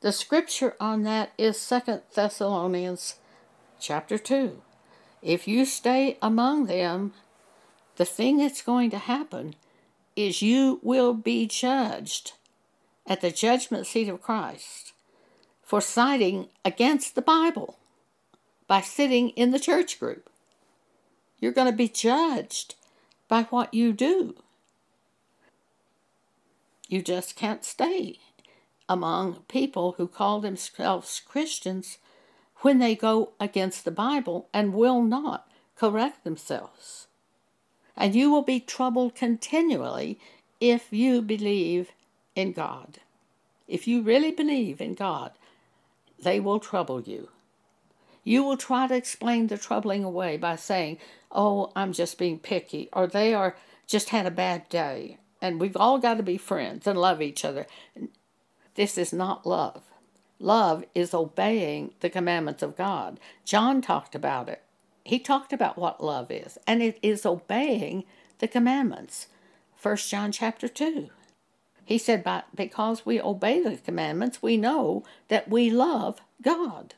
The 0.00 0.12
scripture 0.12 0.76
on 0.78 1.02
that 1.02 1.32
is 1.36 1.60
Second 1.60 2.02
Thessalonians 2.14 3.16
chapter 3.80 4.18
2. 4.18 4.62
If 5.22 5.48
you 5.48 5.64
stay 5.64 6.18
among 6.22 6.66
them, 6.66 7.12
the 7.96 8.04
thing 8.04 8.38
that's 8.38 8.62
going 8.62 8.90
to 8.90 8.98
happen 8.98 9.54
is 10.14 10.42
you 10.42 10.80
will 10.82 11.14
be 11.14 11.46
judged 11.46 12.32
at 13.06 13.20
the 13.20 13.30
judgment 13.30 13.86
seat 13.86 14.08
of 14.08 14.22
Christ 14.22 14.92
for 15.66 15.80
siding 15.80 16.48
against 16.64 17.16
the 17.16 17.22
Bible 17.22 17.76
by 18.68 18.80
sitting 18.80 19.30
in 19.30 19.50
the 19.50 19.58
church 19.58 19.98
group. 19.98 20.30
You're 21.40 21.52
going 21.52 21.70
to 21.70 21.76
be 21.76 21.88
judged 21.88 22.76
by 23.28 23.42
what 23.44 23.74
you 23.74 23.92
do. 23.92 24.36
You 26.88 27.02
just 27.02 27.34
can't 27.34 27.64
stay 27.64 28.20
among 28.88 29.42
people 29.48 29.96
who 29.98 30.06
call 30.06 30.40
themselves 30.40 31.20
Christians 31.26 31.98
when 32.58 32.78
they 32.78 32.94
go 32.94 33.32
against 33.40 33.84
the 33.84 33.90
Bible 33.90 34.48
and 34.54 34.72
will 34.72 35.02
not 35.02 35.48
correct 35.76 36.22
themselves. 36.22 37.08
And 37.96 38.14
you 38.14 38.30
will 38.30 38.42
be 38.42 38.60
troubled 38.60 39.16
continually 39.16 40.20
if 40.60 40.92
you 40.92 41.22
believe 41.22 41.90
in 42.36 42.52
God. 42.52 42.98
If 43.66 43.88
you 43.88 44.00
really 44.00 44.30
believe 44.30 44.80
in 44.80 44.94
God, 44.94 45.32
they 46.18 46.40
will 46.40 46.58
trouble 46.58 47.00
you. 47.02 47.28
You 48.24 48.42
will 48.42 48.56
try 48.56 48.86
to 48.88 48.96
explain 48.96 49.46
the 49.46 49.56
troubling 49.56 50.02
away 50.02 50.36
by 50.36 50.56
saying, 50.56 50.98
Oh, 51.30 51.70
I'm 51.76 51.92
just 51.92 52.18
being 52.18 52.38
picky, 52.38 52.88
or 52.92 53.06
they 53.06 53.34
are 53.34 53.56
just 53.86 54.08
had 54.08 54.26
a 54.26 54.30
bad 54.30 54.68
day, 54.68 55.18
and 55.40 55.60
we've 55.60 55.76
all 55.76 55.98
got 55.98 56.14
to 56.14 56.22
be 56.22 56.36
friends 56.36 56.86
and 56.86 56.98
love 56.98 57.22
each 57.22 57.44
other. 57.44 57.66
This 58.74 58.98
is 58.98 59.12
not 59.12 59.46
love. 59.46 59.84
Love 60.38 60.84
is 60.94 61.14
obeying 61.14 61.94
the 62.00 62.10
commandments 62.10 62.62
of 62.62 62.76
God. 62.76 63.20
John 63.44 63.80
talked 63.80 64.14
about 64.14 64.48
it. 64.48 64.62
He 65.04 65.18
talked 65.18 65.52
about 65.52 65.78
what 65.78 66.02
love 66.02 66.30
is, 66.30 66.58
and 66.66 66.82
it 66.82 66.98
is 67.02 67.24
obeying 67.24 68.04
the 68.38 68.48
commandments. 68.48 69.28
1 69.80 69.96
John 69.98 70.32
chapter 70.32 70.66
2. 70.68 71.10
He 71.86 71.98
said, 71.98 72.24
But 72.24 72.46
because 72.54 73.06
we 73.06 73.20
obey 73.20 73.62
the 73.62 73.76
commandments, 73.76 74.42
we 74.42 74.56
know 74.56 75.04
that 75.28 75.48
we 75.48 75.70
love 75.70 76.20
God. 76.42 76.94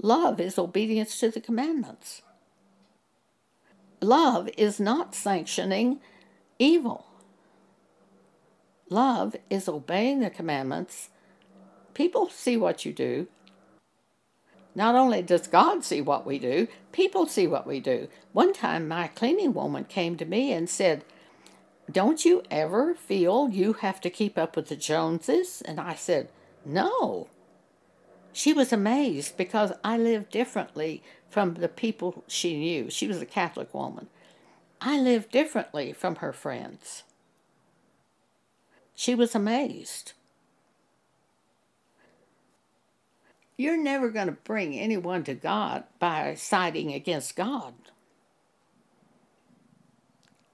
Love 0.00 0.40
is 0.40 0.58
obedience 0.58 1.20
to 1.20 1.30
the 1.30 1.40
commandments. 1.40 2.22
Love 4.00 4.48
is 4.56 4.80
not 4.80 5.14
sanctioning 5.14 6.00
evil. 6.58 7.06
Love 8.88 9.36
is 9.50 9.68
obeying 9.68 10.20
the 10.20 10.30
commandments. 10.30 11.10
People 11.92 12.30
see 12.30 12.56
what 12.56 12.86
you 12.86 12.92
do. 12.92 13.28
Not 14.74 14.94
only 14.94 15.22
does 15.22 15.46
God 15.46 15.84
see 15.84 16.00
what 16.00 16.26
we 16.26 16.38
do, 16.38 16.68
people 16.90 17.26
see 17.26 17.46
what 17.46 17.66
we 17.66 17.80
do. 17.80 18.08
One 18.32 18.52
time, 18.52 18.88
my 18.88 19.08
cleaning 19.08 19.52
woman 19.52 19.84
came 19.84 20.16
to 20.16 20.24
me 20.24 20.52
and 20.52 20.68
said, 20.68 21.04
Don't 21.90 22.24
you 22.24 22.42
ever 22.50 22.94
feel 22.94 23.48
you 23.50 23.74
have 23.74 24.00
to 24.00 24.10
keep 24.10 24.38
up 24.38 24.56
with 24.56 24.68
the 24.68 24.76
Joneses? 24.76 25.62
And 25.62 25.78
I 25.78 25.94
said, 25.94 26.28
No. 26.64 27.28
She 28.32 28.52
was 28.52 28.72
amazed 28.72 29.36
because 29.36 29.72
I 29.84 29.96
lived 29.96 30.30
differently 30.30 31.02
from 31.30 31.54
the 31.54 31.68
people 31.68 32.24
she 32.26 32.56
knew. 32.58 32.90
She 32.90 33.06
was 33.06 33.20
a 33.20 33.26
Catholic 33.26 33.72
woman. 33.72 34.08
I 34.80 34.98
lived 34.98 35.30
differently 35.30 35.92
from 35.92 36.16
her 36.16 36.32
friends. 36.32 37.04
She 38.94 39.14
was 39.14 39.34
amazed. 39.34 40.12
You're 43.56 43.80
never 43.80 44.08
going 44.10 44.26
to 44.26 44.32
bring 44.32 44.78
anyone 44.78 45.22
to 45.24 45.34
God 45.34 45.84
by 45.98 46.34
siding 46.34 46.92
against 46.92 47.36
God. 47.36 47.74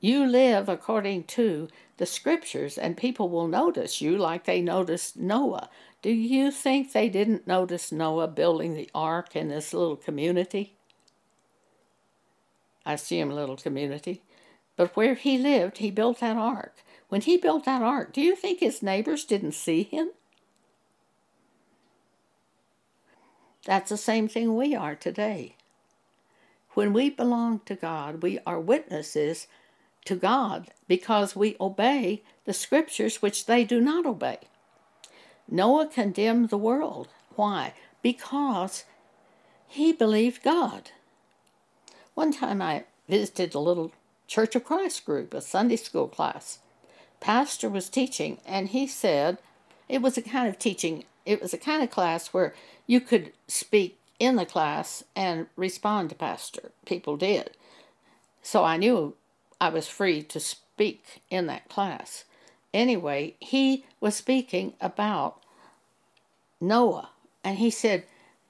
You 0.00 0.26
live 0.26 0.68
according 0.68 1.24
to 1.24 1.68
the 1.98 2.06
scriptures, 2.06 2.78
and 2.78 2.96
people 2.96 3.28
will 3.28 3.46
notice 3.46 4.00
you 4.00 4.16
like 4.16 4.44
they 4.44 4.62
noticed 4.62 5.18
Noah. 5.18 5.68
Do 6.00 6.10
you 6.10 6.50
think 6.50 6.92
they 6.92 7.10
didn't 7.10 7.46
notice 7.46 7.92
Noah 7.92 8.28
building 8.28 8.74
the 8.74 8.88
ark 8.94 9.36
in 9.36 9.48
this 9.48 9.74
little 9.74 9.96
community? 9.96 10.74
I 12.86 12.96
see 12.96 13.20
him 13.20 13.30
a 13.30 13.34
little 13.34 13.58
community. 13.58 14.22
But 14.76 14.96
where 14.96 15.14
he 15.14 15.36
lived, 15.36 15.78
he 15.78 15.90
built 15.90 16.20
that 16.20 16.38
ark. 16.38 16.76
When 17.10 17.20
he 17.20 17.36
built 17.36 17.66
that 17.66 17.82
ark, 17.82 18.14
do 18.14 18.22
you 18.22 18.34
think 18.34 18.60
his 18.60 18.82
neighbors 18.82 19.26
didn't 19.26 19.52
see 19.52 19.82
him? 19.82 20.12
That's 23.66 23.90
the 23.90 23.98
same 23.98 24.26
thing 24.26 24.56
we 24.56 24.74
are 24.74 24.94
today. 24.94 25.56
When 26.70 26.94
we 26.94 27.10
belong 27.10 27.60
to 27.66 27.74
God, 27.74 28.22
we 28.22 28.38
are 28.46 28.58
witnesses 28.58 29.46
to 30.04 30.16
God 30.16 30.68
because 30.88 31.36
we 31.36 31.56
obey 31.60 32.22
the 32.44 32.52
scriptures 32.52 33.22
which 33.22 33.46
they 33.46 33.64
do 33.64 33.80
not 33.80 34.06
obey. 34.06 34.38
Noah 35.48 35.86
condemned 35.86 36.48
the 36.48 36.58
world. 36.58 37.08
Why? 37.36 37.74
Because 38.02 38.84
he 39.68 39.92
believed 39.92 40.42
God. 40.42 40.90
One 42.14 42.32
time 42.32 42.60
I 42.60 42.84
visited 43.08 43.54
a 43.54 43.60
little 43.60 43.92
Church 44.26 44.54
of 44.54 44.64
Christ 44.64 45.04
group, 45.04 45.34
a 45.34 45.40
Sunday 45.40 45.76
school 45.76 46.06
class. 46.06 46.60
Pastor 47.18 47.68
was 47.68 47.88
teaching, 47.88 48.38
and 48.46 48.68
he 48.68 48.86
said 48.86 49.38
it 49.88 50.00
was 50.00 50.16
a 50.16 50.22
kind 50.22 50.48
of 50.48 50.58
teaching, 50.58 51.04
it 51.26 51.42
was 51.42 51.52
a 51.52 51.58
kind 51.58 51.82
of 51.82 51.90
class 51.90 52.28
where 52.28 52.54
you 52.86 53.00
could 53.00 53.32
speak 53.48 53.98
in 54.20 54.36
the 54.36 54.46
class 54.46 55.02
and 55.16 55.46
respond 55.56 56.10
to 56.10 56.14
Pastor. 56.14 56.70
People 56.86 57.16
did. 57.16 57.50
So 58.42 58.62
I 58.62 58.76
knew 58.76 59.16
I 59.60 59.68
was 59.68 59.88
free 59.88 60.22
to 60.22 60.40
speak 60.40 61.22
in 61.30 61.46
that 61.46 61.68
class. 61.68 62.24
Anyway, 62.72 63.34
he 63.40 63.84
was 64.00 64.14
speaking 64.14 64.74
about 64.80 65.42
Noah, 66.60 67.10
and 67.44 67.58
he 67.58 67.70
said, 67.70 68.04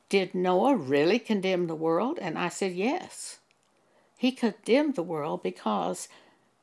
Did 0.08 0.34
Noah 0.34 0.76
really 0.76 1.18
condemn 1.18 1.66
the 1.66 1.74
world? 1.74 2.18
And 2.20 2.38
I 2.38 2.48
said, 2.48 2.72
Yes. 2.72 3.38
He 4.16 4.32
condemned 4.32 4.96
the 4.96 5.02
world 5.02 5.42
because 5.42 6.08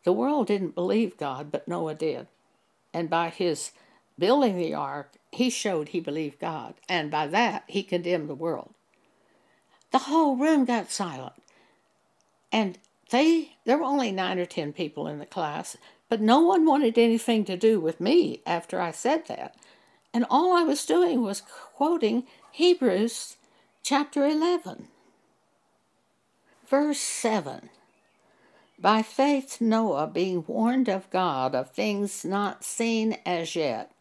the 0.04 0.14
world 0.14 0.48
didn't 0.48 0.76
believe 0.76 1.18
God, 1.18 1.52
but 1.52 1.68
Noah 1.68 1.96
did. 1.96 2.28
And 2.94 3.10
by 3.10 3.30
his 3.30 3.72
building 4.18 4.58
the 4.58 4.74
ark, 4.76 5.14
he 5.32 5.50
showed 5.50 5.90
he 5.90 6.00
believed 6.00 6.40
God. 6.40 6.76
And 6.88 7.10
by 7.10 7.28
that, 7.28 7.64
he 7.68 7.82
condemned 7.82 8.30
the 8.30 8.36
world. 8.36 8.74
The 9.92 10.00
whole 10.00 10.36
room 10.36 10.66
got 10.66 10.92
silent. 10.92 11.34
And 12.52 12.78
they 13.10 13.58
there 13.66 13.78
were 13.78 13.84
only 13.84 14.12
nine 14.12 14.40
or 14.40 14.46
ten 14.46 14.74
people 14.74 15.08
in 15.08 15.20
the 15.20 15.26
class, 15.26 15.78
but 16.10 16.22
no 16.22 16.40
one 16.42 16.66
wanted 16.66 16.98
anything 16.98 17.46
to 17.46 17.58
do 17.58 17.80
with 17.80 18.02
me 18.02 18.42
after 18.46 18.80
I 18.80 18.92
said 18.92 19.28
that. 19.28 19.56
And 20.14 20.26
all 20.30 20.56
I 20.56 20.64
was 20.64 20.86
doing 20.86 21.22
was 21.22 21.42
quoting 21.42 22.26
Hebrews 22.52 23.38
chapter 23.84 24.26
11, 24.26 24.88
verse 26.68 27.00
7. 27.00 27.70
By 28.80 29.02
faith, 29.02 29.60
Noah, 29.60 30.08
being 30.08 30.44
warned 30.48 30.88
of 30.88 31.10
God 31.10 31.56
of 31.56 31.72
things 31.72 32.24
not 32.24 32.64
seen 32.64 33.18
as 33.26 33.56
yet, 33.56 33.92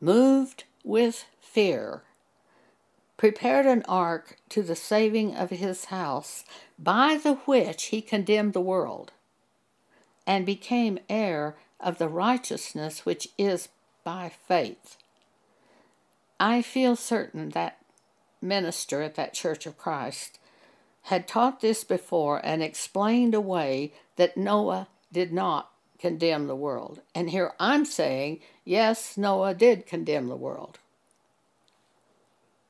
moved 0.00 0.64
with 0.84 1.24
fear, 1.40 2.02
prepared 3.18 3.66
an 3.66 3.82
ark 3.88 4.38
to 4.48 4.62
the 4.62 4.76
saving 4.76 5.34
of 5.34 5.50
his 5.50 5.86
house, 5.86 6.44
by 6.78 7.18
the 7.22 7.34
which 7.34 7.86
he 7.86 8.00
condemned 8.00 8.54
the 8.54 8.60
world, 8.60 9.12
and 10.26 10.46
became 10.46 10.98
heir 11.10 11.56
of 11.80 11.98
the 11.98 12.08
righteousness 12.08 13.04
which 13.04 13.28
is 13.36 13.68
by 14.04 14.30
faith. 14.46 14.96
I 16.40 16.62
feel 16.62 16.94
certain 16.94 17.50
that 17.50 17.78
minister 18.40 19.02
at 19.02 19.16
that 19.16 19.34
Church 19.34 19.66
of 19.66 19.76
Christ 19.76 20.38
had 21.02 21.26
taught 21.26 21.60
this 21.60 21.82
before 21.82 22.40
and 22.44 22.62
explained 22.62 23.34
away 23.34 23.92
that 24.14 24.36
Noah 24.36 24.86
did 25.12 25.32
not 25.32 25.72
condemn 25.98 26.46
the 26.46 26.54
world. 26.54 27.00
And 27.14 27.30
here 27.30 27.52
I'm 27.58 27.84
saying, 27.84 28.40
yes, 28.64 29.16
Noah 29.16 29.54
did 29.54 29.86
condemn 29.86 30.28
the 30.28 30.36
world. 30.36 30.78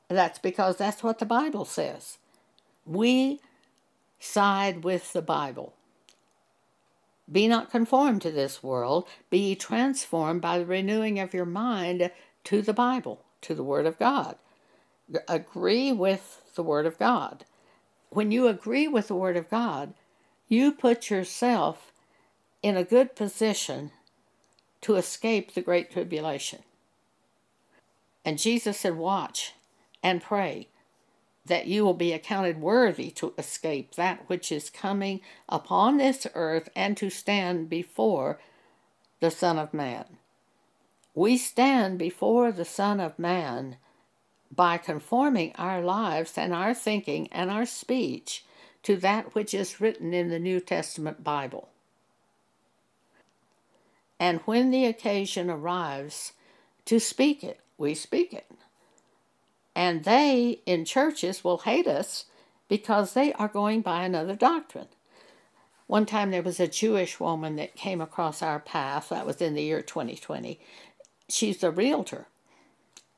That's 0.09 0.39
because 0.39 0.77
that's 0.77 1.03
what 1.03 1.19
the 1.19 1.25
Bible 1.25 1.65
says. 1.65 2.17
We 2.85 3.39
side 4.19 4.83
with 4.83 5.13
the 5.13 5.21
Bible. 5.21 5.73
Be 7.31 7.47
not 7.47 7.69
conformed 7.69 8.23
to 8.23 8.31
this 8.31 8.63
world, 8.63 9.07
be 9.29 9.55
transformed 9.55 10.41
by 10.41 10.57
the 10.57 10.65
renewing 10.65 11.19
of 11.19 11.33
your 11.33 11.45
mind 11.45 12.11
to 12.45 12.61
the 12.63 12.73
Bible, 12.73 13.23
to 13.41 13.53
the 13.53 13.63
Word 13.63 13.85
of 13.85 13.99
God. 13.99 14.35
Agree 15.27 15.91
with 15.91 16.41
the 16.55 16.63
Word 16.63 16.87
of 16.87 16.97
God. 16.97 17.45
When 18.09 18.31
you 18.31 18.47
agree 18.47 18.87
with 18.87 19.07
the 19.07 19.15
Word 19.15 19.37
of 19.37 19.49
God, 19.49 19.93
you 20.47 20.71
put 20.71 21.11
yourself 21.11 21.93
in 22.63 22.75
a 22.75 22.83
good 22.83 23.15
position 23.15 23.91
to 24.81 24.95
escape 24.95 25.53
the 25.53 25.61
Great 25.61 25.91
Tribulation. 25.91 26.63
And 28.25 28.39
Jesus 28.39 28.79
said, 28.79 28.95
Watch 28.95 29.53
and 30.03 30.21
pray 30.21 30.67
that 31.45 31.67
you 31.67 31.83
will 31.83 31.93
be 31.93 32.13
accounted 32.13 32.61
worthy 32.61 33.09
to 33.09 33.33
escape 33.37 33.95
that 33.95 34.27
which 34.27 34.51
is 34.51 34.69
coming 34.69 35.19
upon 35.47 35.97
this 35.97 36.27
earth 36.35 36.69
and 36.75 36.95
to 36.97 37.09
stand 37.09 37.69
before 37.69 38.39
the 39.19 39.31
Son 39.31 39.57
of 39.57 39.73
Man. 39.73 40.05
We 41.15 41.37
stand 41.37 41.97
before 41.97 42.51
the 42.51 42.65
Son 42.65 42.99
of 42.99 43.17
Man 43.17 43.77
by 44.55 44.77
conforming 44.77 45.53
our 45.55 45.81
lives 45.81 46.37
and 46.37 46.53
our 46.53 46.73
thinking 46.73 47.27
and 47.31 47.49
our 47.51 47.65
speech 47.65 48.45
to 48.83 48.95
that 48.97 49.35
which 49.35 49.53
is 49.53 49.81
written 49.81 50.13
in 50.13 50.29
the 50.29 50.39
New 50.39 50.59
Testament 50.59 51.23
Bible. 51.23 51.69
And 54.19 54.39
when 54.41 54.71
the 54.71 54.85
occasion 54.85 55.49
arrives 55.49 56.33
to 56.85 56.99
speak 56.99 57.43
it, 57.43 57.59
we 57.77 57.95
speak 57.95 58.33
it. 58.33 58.49
And 59.75 60.03
they 60.03 60.61
in 60.65 60.85
churches 60.85 61.43
will 61.43 61.59
hate 61.59 61.87
us 61.87 62.25
because 62.67 63.13
they 63.13 63.33
are 63.33 63.47
going 63.47 63.81
by 63.81 64.03
another 64.03 64.35
doctrine. 64.35 64.87
One 65.87 66.05
time 66.05 66.29
there 66.29 66.43
was 66.43 66.59
a 66.59 66.67
Jewish 66.67 67.19
woman 67.19 67.55
that 67.55 67.75
came 67.75 67.99
across 67.99 68.41
our 68.43 68.59
path, 68.59 69.09
that 69.09 69.25
was 69.25 69.41
in 69.41 69.55
the 69.55 69.63
year 69.63 69.81
2020. 69.81 70.59
She's 71.27 71.63
a 71.63 71.71
realtor. 71.71 72.27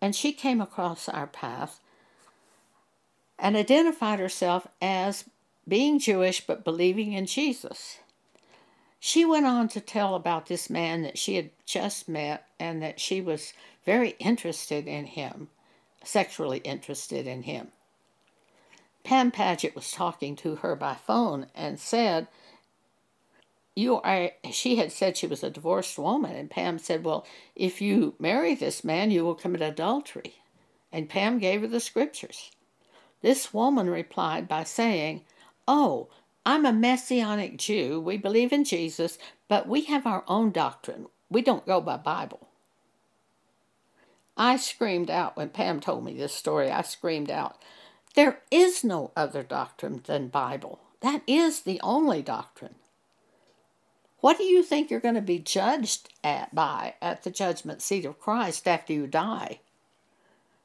And 0.01 0.15
she 0.15 0.31
came 0.31 0.61
across 0.61 1.09
our 1.09 1.27
path 1.27 1.79
and 3.37 3.57
identified 3.57 4.19
herself 4.19 4.67
as 4.81 5.25
being 5.67 5.99
Jewish 5.99 6.45
but 6.45 6.63
believing 6.63 7.13
in 7.13 7.25
Jesus. 7.25 7.99
She 8.99 9.25
went 9.25 9.47
on 9.47 9.67
to 9.69 9.81
tell 9.81 10.15
about 10.15 10.45
this 10.45 10.69
man 10.69 11.01
that 11.01 11.17
she 11.17 11.35
had 11.35 11.49
just 11.65 12.07
met 12.07 12.47
and 12.59 12.81
that 12.81 12.99
she 12.99 13.19
was 13.19 13.53
very 13.83 14.11
interested 14.19 14.87
in 14.87 15.07
him 15.07 15.49
sexually 16.03 16.59
interested 16.59 17.27
in 17.27 17.43
him. 17.43 17.69
Pam 19.03 19.31
Paget 19.31 19.75
was 19.75 19.91
talking 19.91 20.35
to 20.37 20.57
her 20.57 20.75
by 20.75 20.95
phone 20.95 21.47
and 21.55 21.79
said, 21.79 22.27
you 23.75 24.01
are 24.01 24.31
she 24.51 24.75
had 24.75 24.91
said 24.91 25.15
she 25.15 25.27
was 25.27 25.43
a 25.43 25.49
divorced 25.49 25.97
woman 25.97 26.35
and 26.35 26.49
Pam 26.49 26.77
said, 26.77 27.05
"Well, 27.05 27.25
if 27.55 27.81
you 27.81 28.15
marry 28.19 28.53
this 28.53 28.83
man, 28.83 29.11
you 29.11 29.23
will 29.23 29.35
commit 29.35 29.61
adultery." 29.61 30.35
And 30.91 31.09
Pam 31.09 31.39
gave 31.39 31.61
her 31.61 31.67
the 31.67 31.79
scriptures. 31.79 32.51
This 33.21 33.53
woman 33.53 33.89
replied 33.89 34.47
by 34.47 34.65
saying, 34.65 35.23
"Oh, 35.67 36.09
I'm 36.45 36.65
a 36.65 36.73
messianic 36.73 37.57
Jew. 37.57 38.01
We 38.01 38.17
believe 38.17 38.51
in 38.51 38.65
Jesus, 38.65 39.17
but 39.47 39.67
we 39.67 39.83
have 39.85 40.05
our 40.05 40.25
own 40.27 40.51
doctrine. 40.51 41.07
We 41.29 41.41
don't 41.41 41.65
go 41.65 41.79
by 41.79 41.97
Bible." 41.97 42.49
I 44.41 44.57
screamed 44.57 45.11
out 45.11 45.37
when 45.37 45.49
Pam 45.49 45.79
told 45.79 46.03
me 46.03 46.15
this 46.15 46.33
story. 46.33 46.71
I 46.71 46.81
screamed 46.81 47.29
out, 47.29 47.61
There 48.15 48.39
is 48.49 48.83
no 48.83 49.11
other 49.15 49.43
doctrine 49.43 50.01
than 50.07 50.29
Bible. 50.29 50.79
That 51.01 51.21
is 51.27 51.61
the 51.61 51.79
only 51.81 52.23
doctrine. 52.23 52.73
What 54.19 54.39
do 54.39 54.43
you 54.43 54.63
think 54.63 54.89
you're 54.89 54.99
going 54.99 55.13
to 55.13 55.21
be 55.21 55.37
judged 55.37 56.09
at 56.23 56.55
by 56.55 56.95
at 57.03 57.21
the 57.21 57.29
judgment 57.29 57.83
seat 57.83 58.03
of 58.03 58.19
Christ 58.19 58.67
after 58.67 58.93
you 58.93 59.05
die? 59.05 59.59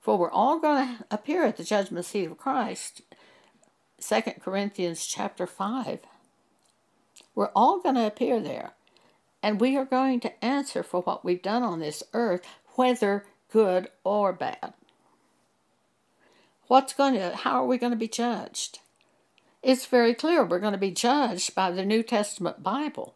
For 0.00 0.16
we're 0.16 0.30
all 0.30 0.58
going 0.58 0.96
to 0.96 1.04
appear 1.10 1.44
at 1.44 1.58
the 1.58 1.64
judgment 1.64 2.06
seat 2.06 2.30
of 2.30 2.38
Christ. 2.38 3.02
2 4.00 4.22
Corinthians 4.40 5.04
chapter 5.04 5.46
5. 5.46 6.00
We're 7.34 7.50
all 7.54 7.80
going 7.80 7.96
to 7.96 8.06
appear 8.06 8.40
there. 8.40 8.72
And 9.42 9.60
we 9.60 9.76
are 9.76 9.84
going 9.84 10.20
to 10.20 10.42
answer 10.42 10.82
for 10.82 11.02
what 11.02 11.26
we've 11.26 11.42
done 11.42 11.62
on 11.62 11.80
this 11.80 12.02
earth, 12.14 12.46
whether 12.76 13.26
good 13.57 13.88
or 14.05 14.35
bad. 14.35 14.75
What's 16.66 16.92
going 16.92 17.14
to 17.14 17.35
how 17.35 17.62
are 17.62 17.66
we 17.66 17.79
going 17.79 17.92
to 17.92 17.97
be 17.97 18.07
judged? 18.07 18.81
It's 19.62 19.87
very 19.87 20.12
clear 20.12 20.45
we're 20.45 20.59
going 20.59 20.73
to 20.73 20.79
be 20.79 20.90
judged 20.90 21.55
by 21.55 21.71
the 21.71 21.83
New 21.83 22.03
Testament 22.03 22.62
Bible, 22.62 23.14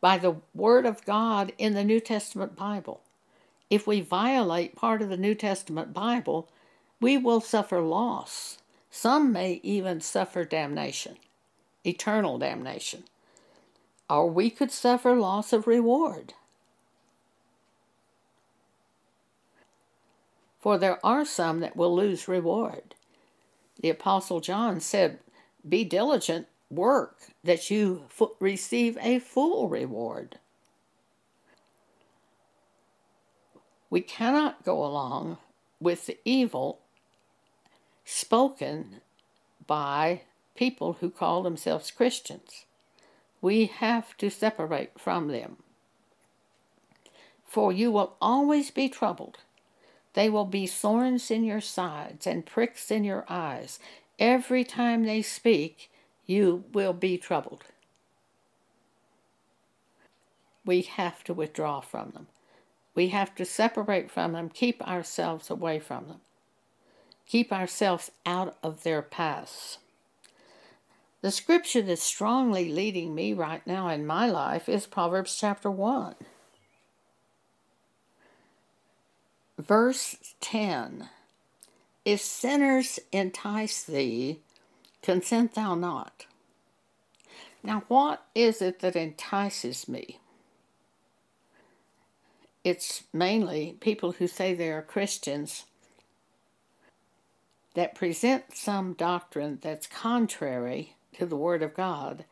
by 0.00 0.16
the 0.16 0.36
word 0.54 0.86
of 0.86 1.04
God 1.04 1.52
in 1.58 1.74
the 1.74 1.82
New 1.82 1.98
Testament 1.98 2.54
Bible. 2.54 3.00
If 3.68 3.88
we 3.88 4.00
violate 4.00 4.76
part 4.76 5.02
of 5.02 5.08
the 5.08 5.16
New 5.16 5.34
Testament 5.34 5.92
Bible, 5.92 6.48
we 7.00 7.18
will 7.18 7.40
suffer 7.40 7.80
loss. 7.80 8.58
Some 8.92 9.32
may 9.32 9.54
even 9.64 10.00
suffer 10.00 10.44
damnation, 10.44 11.16
eternal 11.84 12.38
damnation. 12.38 13.02
Or 14.08 14.30
we 14.30 14.50
could 14.50 14.70
suffer 14.70 15.16
loss 15.16 15.52
of 15.52 15.66
reward. 15.66 16.34
For 20.60 20.76
there 20.76 21.04
are 21.04 21.24
some 21.24 21.60
that 21.60 21.76
will 21.76 21.94
lose 21.94 22.28
reward. 22.28 22.94
The 23.80 23.90
Apostle 23.90 24.40
John 24.40 24.78
said, 24.80 25.18
Be 25.66 25.84
diligent, 25.84 26.46
work, 26.70 27.16
that 27.42 27.70
you 27.70 28.04
receive 28.38 28.98
a 29.00 29.18
full 29.18 29.68
reward. 29.68 30.38
We 33.88 34.02
cannot 34.02 34.64
go 34.64 34.84
along 34.84 35.38
with 35.80 36.06
the 36.06 36.18
evil 36.24 36.80
spoken 38.04 39.00
by 39.66 40.22
people 40.54 40.98
who 41.00 41.10
call 41.10 41.42
themselves 41.42 41.90
Christians. 41.90 42.66
We 43.40 43.66
have 43.66 44.16
to 44.18 44.30
separate 44.30 45.00
from 45.00 45.28
them. 45.28 45.56
For 47.46 47.72
you 47.72 47.90
will 47.90 48.16
always 48.20 48.70
be 48.70 48.88
troubled. 48.88 49.38
They 50.14 50.28
will 50.28 50.44
be 50.44 50.66
thorns 50.66 51.30
in 51.30 51.44
your 51.44 51.60
sides 51.60 52.26
and 52.26 52.46
pricks 52.46 52.90
in 52.90 53.04
your 53.04 53.24
eyes. 53.28 53.78
Every 54.18 54.64
time 54.64 55.04
they 55.04 55.22
speak, 55.22 55.90
you 56.26 56.64
will 56.72 56.92
be 56.92 57.16
troubled. 57.16 57.64
We 60.64 60.82
have 60.82 61.24
to 61.24 61.34
withdraw 61.34 61.80
from 61.80 62.10
them. 62.10 62.26
We 62.94 63.08
have 63.08 63.34
to 63.36 63.44
separate 63.44 64.10
from 64.10 64.32
them, 64.32 64.48
keep 64.48 64.86
ourselves 64.86 65.48
away 65.48 65.78
from 65.78 66.08
them, 66.08 66.20
keep 67.26 67.52
ourselves 67.52 68.10
out 68.26 68.56
of 68.62 68.82
their 68.82 69.00
paths. 69.00 69.78
The 71.22 71.30
scripture 71.30 71.82
that's 71.82 72.02
strongly 72.02 72.70
leading 72.70 73.14
me 73.14 73.32
right 73.32 73.66
now 73.66 73.88
in 73.88 74.06
my 74.06 74.28
life 74.28 74.68
is 74.68 74.86
Proverbs 74.86 75.36
chapter 75.38 75.70
1. 75.70 76.14
Verse 79.60 80.16
10 80.40 81.10
If 82.06 82.20
sinners 82.22 82.98
entice 83.12 83.82
thee, 83.82 84.40
consent 85.02 85.54
thou 85.54 85.74
not. 85.74 86.24
Now, 87.62 87.84
what 87.88 88.24
is 88.34 88.62
it 88.62 88.80
that 88.80 88.96
entices 88.96 89.86
me? 89.86 90.18
It's 92.64 93.04
mainly 93.12 93.76
people 93.80 94.12
who 94.12 94.26
say 94.26 94.54
they 94.54 94.70
are 94.70 94.82
Christians 94.82 95.64
that 97.74 97.94
present 97.94 98.56
some 98.56 98.94
doctrine 98.94 99.58
that's 99.60 99.86
contrary 99.86 100.96
to 101.18 101.26
the 101.26 101.36
Word 101.36 101.62
of 101.62 101.74
God. 101.74 102.24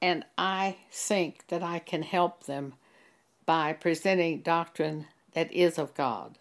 And 0.00 0.24
I 0.36 0.76
think 0.92 1.48
that 1.48 1.64
I 1.64 1.80
can 1.80 2.02
help 2.02 2.44
them 2.44 2.74
by 3.44 3.72
presenting 3.72 4.40
doctrine 4.42 5.06
that 5.32 5.52
is 5.52 5.78
of 5.78 5.94
God. 5.94 6.38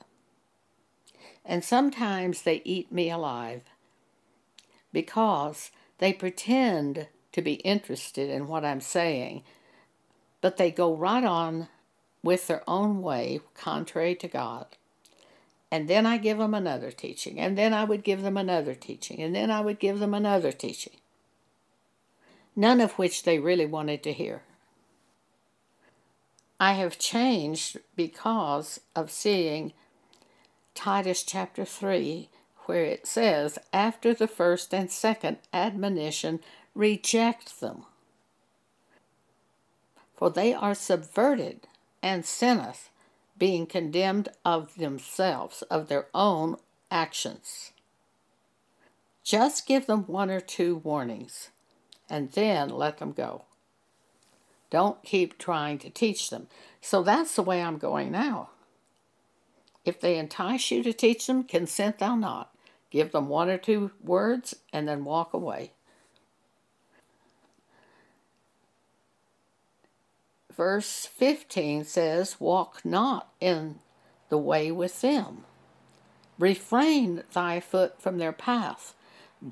And 1.45 1.63
sometimes 1.63 2.41
they 2.41 2.61
eat 2.65 2.91
me 2.91 3.09
alive 3.09 3.61
because 4.91 5.71
they 5.99 6.13
pretend 6.13 7.07
to 7.31 7.41
be 7.41 7.53
interested 7.55 8.29
in 8.29 8.47
what 8.47 8.65
I'm 8.65 8.81
saying, 8.81 9.43
but 10.41 10.57
they 10.57 10.71
go 10.71 10.95
right 10.95 11.23
on 11.23 11.67
with 12.23 12.47
their 12.47 12.63
own 12.67 13.01
way, 13.01 13.41
contrary 13.53 14.15
to 14.15 14.27
God. 14.27 14.65
And 15.71 15.87
then 15.87 16.05
I 16.05 16.17
give 16.17 16.37
them 16.37 16.53
another 16.53 16.91
teaching, 16.91 17.39
and 17.39 17.57
then 17.57 17.73
I 17.73 17.83
would 17.83 18.03
give 18.03 18.21
them 18.21 18.37
another 18.37 18.73
teaching, 18.73 19.21
and 19.21 19.35
then 19.35 19.51
I 19.51 19.61
would 19.61 19.79
give 19.79 19.99
them 19.99 20.13
another 20.13 20.51
teaching. 20.51 20.93
None 22.55 22.81
of 22.81 22.93
which 22.93 23.23
they 23.23 23.37
really 23.37 23.65
wanted 23.65 24.01
to 24.03 24.13
hear. 24.13 24.41
I 26.59 26.73
have 26.73 26.97
changed 26.97 27.77
because 27.95 28.79
of 28.95 29.11
seeing 29.11 29.73
Titus 30.73 31.23
chapter 31.23 31.65
3, 31.65 32.29
where 32.65 32.83
it 32.83 33.05
says, 33.05 33.59
After 33.71 34.13
the 34.13 34.27
first 34.27 34.73
and 34.73 34.91
second 34.91 35.37
admonition, 35.53 36.39
reject 36.73 37.59
them. 37.59 37.85
For 40.15 40.29
they 40.29 40.53
are 40.53 40.73
subverted 40.73 41.67
and 42.01 42.25
sinneth 42.25 42.89
being 43.37 43.67
condemned 43.67 44.29
of 44.43 44.75
themselves, 44.75 45.61
of 45.63 45.87
their 45.87 46.07
own 46.13 46.57
actions. 46.89 47.71
Just 49.23 49.67
give 49.67 49.85
them 49.85 50.03
one 50.03 50.31
or 50.31 50.39
two 50.39 50.77
warnings 50.77 51.49
and 52.09 52.31
then 52.31 52.69
let 52.69 52.97
them 52.97 53.11
go. 53.11 53.43
Don't 54.69 55.03
keep 55.03 55.37
trying 55.37 55.79
to 55.79 55.89
teach 55.89 56.29
them. 56.29 56.47
So 56.81 57.03
that's 57.03 57.35
the 57.35 57.41
way 57.41 57.61
I'm 57.61 57.77
going 57.77 58.11
now. 58.11 58.49
If 59.85 60.01
they 60.01 60.17
entice 60.17 60.71
you 60.71 60.83
to 60.83 60.93
teach 60.93 61.27
them, 61.27 61.43
consent 61.43 61.99
thou 61.99 62.15
not. 62.15 62.53
Give 62.89 63.11
them 63.11 63.29
one 63.29 63.49
or 63.49 63.57
two 63.57 63.91
words 64.03 64.55
and 64.73 64.87
then 64.87 65.05
walk 65.05 65.33
away. 65.33 65.71
verse 70.57 71.05
15 71.05 71.85
says, 71.85 72.37
Walk 72.39 72.83
not 72.83 73.31
in 73.39 73.79
the 74.29 74.37
way 74.37 74.71
with 74.71 74.99
them. 75.01 75.45
Refrain 76.37 77.23
thy 77.31 77.59
foot 77.59 78.01
from 78.01 78.17
their 78.17 78.33
path. 78.33 78.93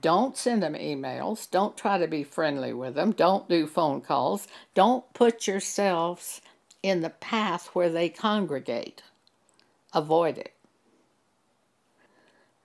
Don't 0.02 0.36
send 0.36 0.64
them 0.64 0.74
emails. 0.74 1.50
Don't 1.50 1.78
try 1.78 1.98
to 1.98 2.08
be 2.08 2.24
friendly 2.24 2.74
with 2.74 2.96
them. 2.96 3.12
Don't 3.12 3.48
do 3.48 3.68
phone 3.68 4.02
calls. 4.02 4.48
Don't 4.74 5.12
put 5.14 5.48
yourselves 5.48 6.42
in 6.82 7.02
the 7.02 7.10
path 7.10 7.68
where 7.74 7.90
they 7.90 8.10
congregate. 8.10 9.04
Avoid 9.94 10.38
it. 10.38 10.54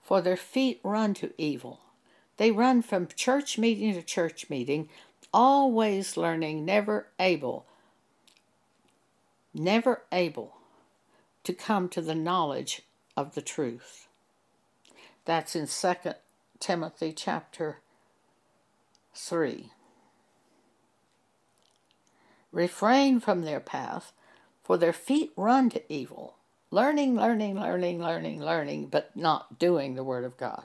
For 0.03 0.21
their 0.21 0.37
feet 0.37 0.81
run 0.83 1.15
to 1.15 1.33
evil. 1.37 1.81
They 2.37 2.51
run 2.51 2.83
from 2.83 3.07
church 3.07 3.59
meeting 3.59 3.95
to 3.95 4.03
church 4.03 4.49
meeting, 4.49 4.89
always 5.33 6.17
learning, 6.17 6.65
never 6.65 7.09
able 7.19 7.67
never 9.55 10.03
able 10.13 10.57
to 11.45 11.53
come 11.53 11.89
to 11.89 12.01
the 12.01 12.15
knowledge 12.15 12.83
of 13.17 13.35
the 13.35 13.43
truth. 13.43 14.09
That's 15.25 15.57
in 15.57 15.67
2 15.67 16.13
Timothy 16.61 17.15
chapter 17.15 17.79
3. 19.15 19.73
Refrain 22.53 23.19
from 23.19 23.43
their 23.43 23.61
path, 23.61 24.13
for 24.63 24.77
their 24.77 24.93
feet 24.93 25.33
run 25.37 25.71
to 25.71 25.91
evil, 25.91 26.37
learning, 26.71 27.17
learning, 27.17 27.59
learning, 27.59 27.99
learning, 27.99 28.45
learning, 28.45 28.89
but 28.89 29.17
not 29.17 29.59
doing 29.59 29.95
the 29.95 30.05
Word 30.05 30.23
of 30.23 30.37
God. 30.37 30.65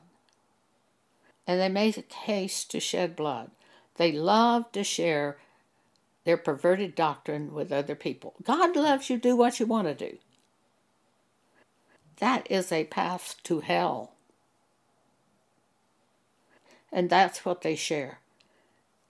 And 1.47 1.62
they 1.62 1.69
make 1.69 2.12
haste 2.12 2.71
to 2.71 2.81
shed 2.81 3.15
blood. 3.15 3.51
They 3.95 4.12
love 4.12 4.69
to 4.73 4.84
share 4.84 5.38
their 6.25 6.38
perverted 6.38 6.95
doctrine 6.95 7.53
with 7.53 7.71
other 7.71 7.95
people. 7.95 8.34
God 8.43 8.75
loves 8.75 9.10
you, 9.10 9.17
do 9.17 9.38
what 9.38 9.62
you 9.62 9.65
want 9.65 9.88
to 9.88 10.10
do. 10.10 10.17
That 12.17 12.51
is 12.51 12.71
a 12.71 12.84
path 12.84 13.38
to 13.43 13.62
hell. 13.62 14.14
And 16.95 17.10
that's 17.10 17.43
what 17.43 17.62
they 17.62 17.75
share. 17.75 18.19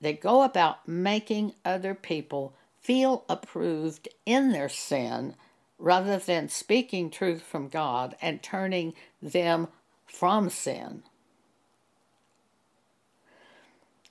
They 0.02 0.14
go 0.14 0.42
about 0.42 0.88
making 0.88 1.54
other 1.64 1.94
people 1.94 2.56
feel 2.82 3.24
approved 3.30 4.10
in 4.26 4.52
their 4.52 4.70
sin 4.70 5.36
rather 5.78 6.18
than 6.18 6.50
speaking 6.50 7.12
truth 7.12 7.44
from 7.44 7.70
God 7.70 8.16
and 8.24 8.42
turning 8.42 8.96
them 9.22 9.68
from 10.08 10.50
sin. 10.50 11.04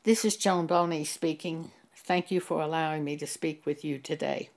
This 0.04 0.24
is 0.24 0.36
Joan 0.36 0.66
Boney 0.66 1.04
speaking. 1.04 1.72
Thank 1.96 2.30
you 2.30 2.38
for 2.38 2.60
allowing 2.60 3.02
me 3.02 3.16
to 3.16 3.26
speak 3.26 3.66
with 3.66 3.84
you 3.84 3.98
today. 3.98 4.50